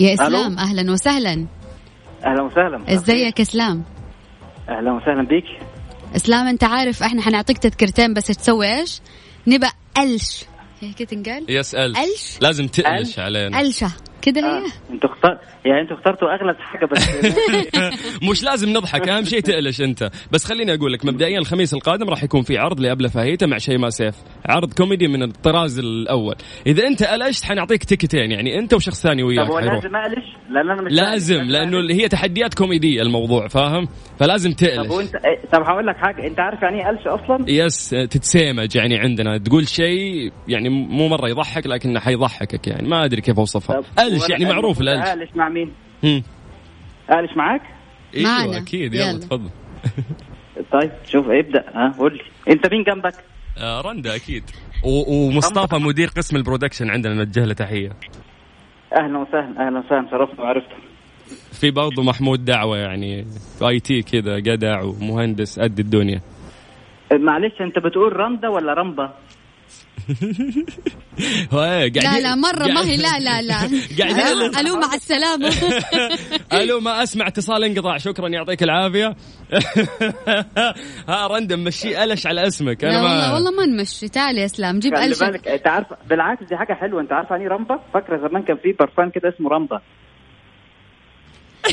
يا 0.00 0.14
إسلام 0.14 0.58
أهلا 0.58 0.92
وسهلا. 0.92 1.46
أهلا 2.26 2.42
وسهلا. 2.42 2.94
إزيك 2.94 3.40
إسلام؟ 3.40 3.84
أهلا 4.68 4.92
وسهلا 4.92 5.22
بيك. 5.22 5.44
إسلام 6.16 6.46
أنت 6.46 6.64
عارف 6.64 7.02
إحنا 7.02 7.22
حنعطيك 7.22 7.58
تذكرتين 7.58 8.14
بس 8.14 8.26
تسوي 8.26 8.78
إيش؟ 8.78 9.00
نبقى 9.46 9.72
ألش 9.98 10.44
هيك 10.80 10.98
تنقال؟ 10.98 11.46
yes 11.48 11.74
ألش. 11.74 11.98
ألش 11.98 12.38
لازم 12.40 12.66
تقلش 12.66 13.18
علينا. 13.18 13.60
ألشة 13.60 13.92
كده 14.22 14.40
هي 14.40 14.58
آه. 14.58 14.92
أنتوا 14.92 15.10
اختار 15.10 15.38
يعني 15.64 15.80
أنتوا 15.80 15.96
اخترتوا 15.96 16.28
أغلى 16.34 16.54
حاجة 16.58 16.86
بس 16.86 17.10
مش 18.30 18.44
لازم 18.44 18.68
نضحك 18.68 19.08
أهم 19.08 19.24
شيء 19.24 19.40
تقلش 19.40 19.80
أنت. 19.80 20.10
بس 20.32 20.44
خليني 20.44 20.74
أقول 20.74 20.92
لك 20.92 21.04
مبدئيا 21.04 21.38
الخميس 21.38 21.74
القادم 21.74 22.10
راح 22.10 22.24
يكون 22.24 22.42
في 22.42 22.58
عرض 22.58 22.80
لأبلة 22.80 23.08
فاهيته 23.08 23.46
مع 23.46 23.58
شيماء 23.58 23.90
سيف. 23.90 24.14
عرض 24.46 24.72
كوميدي 24.72 25.08
من 25.08 25.22
الطراز 25.22 25.78
الأول. 25.78 26.34
إذا 26.66 26.86
أنت 26.86 27.02
قلشت 27.02 27.44
حنعطيك 27.44 27.84
ticketين 27.84 28.30
يعني 28.30 28.58
أنت 28.58 28.74
وشخص 28.74 29.02
ثاني 29.02 29.22
وياك 29.22 29.48
طب 29.48 29.54
لازم 29.54 29.96
أقلش؟ 29.96 30.36
لأن 30.50 30.70
أنا 30.70 30.82
مش 30.82 30.92
لازم 30.92 31.42
لأنه 31.42 31.94
هي 31.94 32.08
تحديات 32.08 32.54
كوميدية 32.54 33.02
الموضوع 33.02 33.48
فاهم؟ 33.48 33.88
فلازم 34.18 34.52
تقلش. 34.52 34.86
طب 34.86 34.90
وأنت 34.90 35.12
طب 35.52 35.62
هقول 35.62 35.86
لك 35.86 35.96
حاجة 35.96 36.26
أنت 36.26 36.40
عارف 36.40 36.62
يعني 36.62 36.80
إيه 36.80 36.86
قلش 36.88 37.06
أصلا؟ 37.06 37.44
yes 37.48 37.90
تتسامج 37.90 38.76
يعني 38.76 38.98
عندنا. 38.98 39.38
تقول 39.38 39.68
شيء 39.68 40.32
يعني 40.48 40.68
مو 40.68 41.08
مرة 41.08 41.28
يضحك 41.28 41.66
لكنه 41.66 42.00
حيضحكك 42.00 42.66
يعني. 42.66 42.88
ما 42.88 43.04
أدري 43.04 43.20
كيف 43.20 43.38
أوصفها. 43.38 43.82
قلش 44.14 44.30
يعني 44.30 44.44
معروف 44.44 44.80
القلش 44.80 45.08
قلش 45.08 45.30
مع 45.34 45.48
مين؟ 45.48 45.72
قلش 47.10 47.36
معاك؟ 47.36 47.62
إيوه 48.16 48.30
معنا. 48.30 48.58
أكيد. 48.58 48.94
يلا, 48.94 49.10
يلا. 49.10 49.18
تفضل. 49.18 49.50
طيب 50.72 50.90
شوف 51.06 51.26
ابدأ. 51.28 51.64
ها 51.74 51.94
قول 51.98 52.12
لي. 52.14 52.52
أنت 52.52 52.72
مين 52.72 52.82
جنبك؟ 52.82 53.14
آه 53.58 53.80
رندا 53.80 54.16
أكيد. 54.16 54.44
ومصطفى 54.84 55.76
مدير 55.76 56.08
قسم 56.08 56.36
ال 56.36 56.41
production 56.41 56.90
عندنا 56.90 57.14
نوجه 57.14 57.44
له 57.44 57.54
تحية. 57.54 57.90
أهلا 58.98 59.18
وسهلا 59.18 59.66
أهلا 59.66 59.78
وسهلا 59.78 60.10
شرفت 60.10 60.38
وعرفت 60.38 60.66
في 61.52 61.70
برضه 61.70 62.02
محمود 62.02 62.44
دعوة 62.44 62.76
يعني 62.78 63.26
آي 63.62 63.80
تي 63.80 64.02
كذا 64.02 64.38
جدع 64.38 64.82
ومهندس 64.82 65.60
قد 65.60 65.78
الدنيا. 65.78 66.20
معلش 67.12 67.60
أنت 67.60 67.78
بتقول 67.78 68.16
رندا 68.16 68.48
ولا 68.48 68.74
رمبا؟ 68.74 69.14
لا 71.52 72.20
لا 72.20 72.34
مرة 72.34 72.66
ما 72.66 72.84
هي 72.84 72.96
لا 72.96 73.18
لا 73.18 73.42
لا. 73.42 73.58
قاعدين 73.98 74.58
ألو 74.58 74.76
مع 74.76 74.94
السلامة. 74.94 75.52
ألو 76.62 76.80
ما 76.80 77.02
أسمع 77.02 77.26
اتصال 77.26 77.64
انقطع 77.64 77.96
شكرا 77.96 78.28
يعطيك 78.28 78.62
العافية. 78.62 79.16
ها 81.08 81.26
رندم 81.26 81.64
مشي 81.64 82.04
ألش 82.04 82.26
على 82.26 82.46
اسمك. 82.46 82.84
أنا 82.84 83.02
ما 83.02 83.34
والله 83.34 83.50
ما 83.50 83.66
نمشي. 83.66 84.08
تعال 84.08 84.38
يا 84.38 84.44
اسلام 84.44 84.78
جيب 84.78 84.94
الش 84.94 85.18
بالك 85.20 85.48
انت 85.48 85.66
عارف 85.66 85.86
بالعكس 86.08 86.44
دي 86.44 86.56
حاجة 86.56 86.72
حلوة. 86.74 87.00
أنت 87.00 87.12
عارف 87.12 87.30
يعني 87.30 87.46
رمبا؟ 87.48 87.80
فاكرة 87.94 88.28
زمان 88.28 88.42
كان 88.42 88.56
في 88.56 88.72
برفان 88.72 89.10
كده 89.10 89.28
اسمه 89.28 89.50
رمبا. 89.50 89.80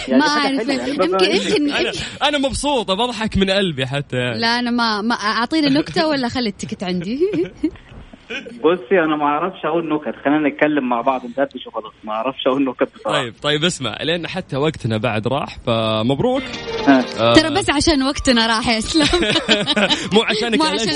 يعني 0.07 0.21
ما 0.21 0.27
أعرف. 0.27 0.67
يعني 0.67 0.89
يمكن 0.89 1.25
يمكن 1.35 1.71
أنا, 1.71 1.91
أنا 2.23 2.37
مبسوطة 2.37 2.93
بضحك 2.93 3.37
من 3.37 3.49
قلبي 3.49 3.85
حتى. 3.85 4.17
يعني. 4.17 4.39
لا 4.39 4.59
أنا 4.59 4.71
ما 4.71 5.01
ما 5.01 5.15
أعطيني 5.15 5.67
نكتة 5.67 6.07
ولا 6.07 6.29
خلي 6.29 6.49
التكت 6.49 6.83
عندي؟ 6.83 7.19
بصي 8.63 8.99
أنا 8.99 9.15
ما 9.15 9.25
أعرفش 9.25 9.65
أقول 9.65 9.93
نكت. 9.93 10.15
خلينا 10.25 10.49
نتكلم 10.49 10.89
مع 10.89 11.01
بعض 11.01 11.25
ندردش 11.25 11.67
وخلاص. 11.67 11.93
ما 12.03 12.13
أعرفش 12.13 12.47
أقول 12.47 12.65
نكت 12.65 12.95
بصراحة. 12.95 13.21
طيب 13.21 13.33
طيب 13.41 13.63
اسمع. 13.63 13.97
لأن 14.03 14.27
حتى 14.27 14.57
وقتنا 14.57 14.97
بعد 14.97 15.27
راح 15.27 15.57
فمبروك. 15.65 16.43
آه. 17.19 17.33
ترى 17.33 17.49
بس 17.49 17.69
عشان 17.69 18.03
وقتنا 18.03 18.47
راح 18.47 18.69
يا 18.69 18.77
إسلام. 18.77 19.21
مو 20.13 20.21
عشانك 20.21 20.59
مو 20.59 20.65
عشان 20.65 20.93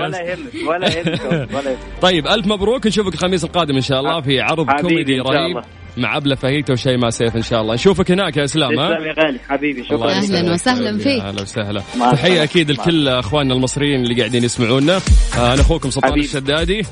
ولا 0.00 0.20
يهمك 0.20 0.68
ولا 0.68 0.88
يهمك 0.88 1.20
ولا 1.54 1.70
يهمك. 1.70 1.78
طيب 2.02 2.26
ألف 2.26 2.46
مبروك. 2.46 2.86
نشوفك 2.86 3.14
الخميس 3.14 3.44
القادم 3.44 3.74
إن 3.74 3.80
شاء 3.80 4.00
الله 4.00 4.20
في 4.20 4.40
عرض 4.40 4.70
كوميدي 4.70 5.20
رهيب. 5.20 5.62
مع 5.96 6.16
أبله 6.16 6.34
فاهيتا 6.34 6.72
وشيء 6.72 6.98
ما 6.98 7.10
سيف 7.10 7.36
إن 7.36 7.42
شاء 7.42 7.60
الله. 7.60 7.74
نشوفك 7.74 8.10
هناك 8.10 8.36
يا 8.36 8.44
إسلام 8.44 8.78
ها؟ 8.78 8.90
يا 8.90 9.24
غالي 9.24 9.38
حبيبي 9.48 9.84
شكرا. 9.84 10.10
أهلا 10.10 10.52
وسهلا 10.52 10.98
فيك. 10.98 11.20
أهلا 11.20 11.42
وسهلا. 11.42 11.82
تحية 12.12 12.42
أكيد 12.42 12.70
لكل 12.70 13.08
أخواننا 13.08 13.54
المصريين 13.54 14.02
اللي 14.02 14.14
قاعدين 14.14 14.44
يسمعونا. 14.44 14.96
آه، 15.38 15.52
أنا 15.52 15.60
أخوكم 15.60 15.90
سلطان 15.90 16.20
الشدادي. 16.20 16.82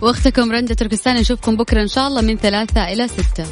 وأختكم 0.00 0.52
رندا 0.52 0.74
تركستاني 0.74 1.20
نشوفكم 1.20 1.56
بكرة 1.56 1.82
إن 1.82 1.88
شاء 1.88 2.06
الله 2.06 2.22
من 2.22 2.36
ثلاثة 2.36 2.92
إلى 2.92 3.08
ستة. 3.08 3.44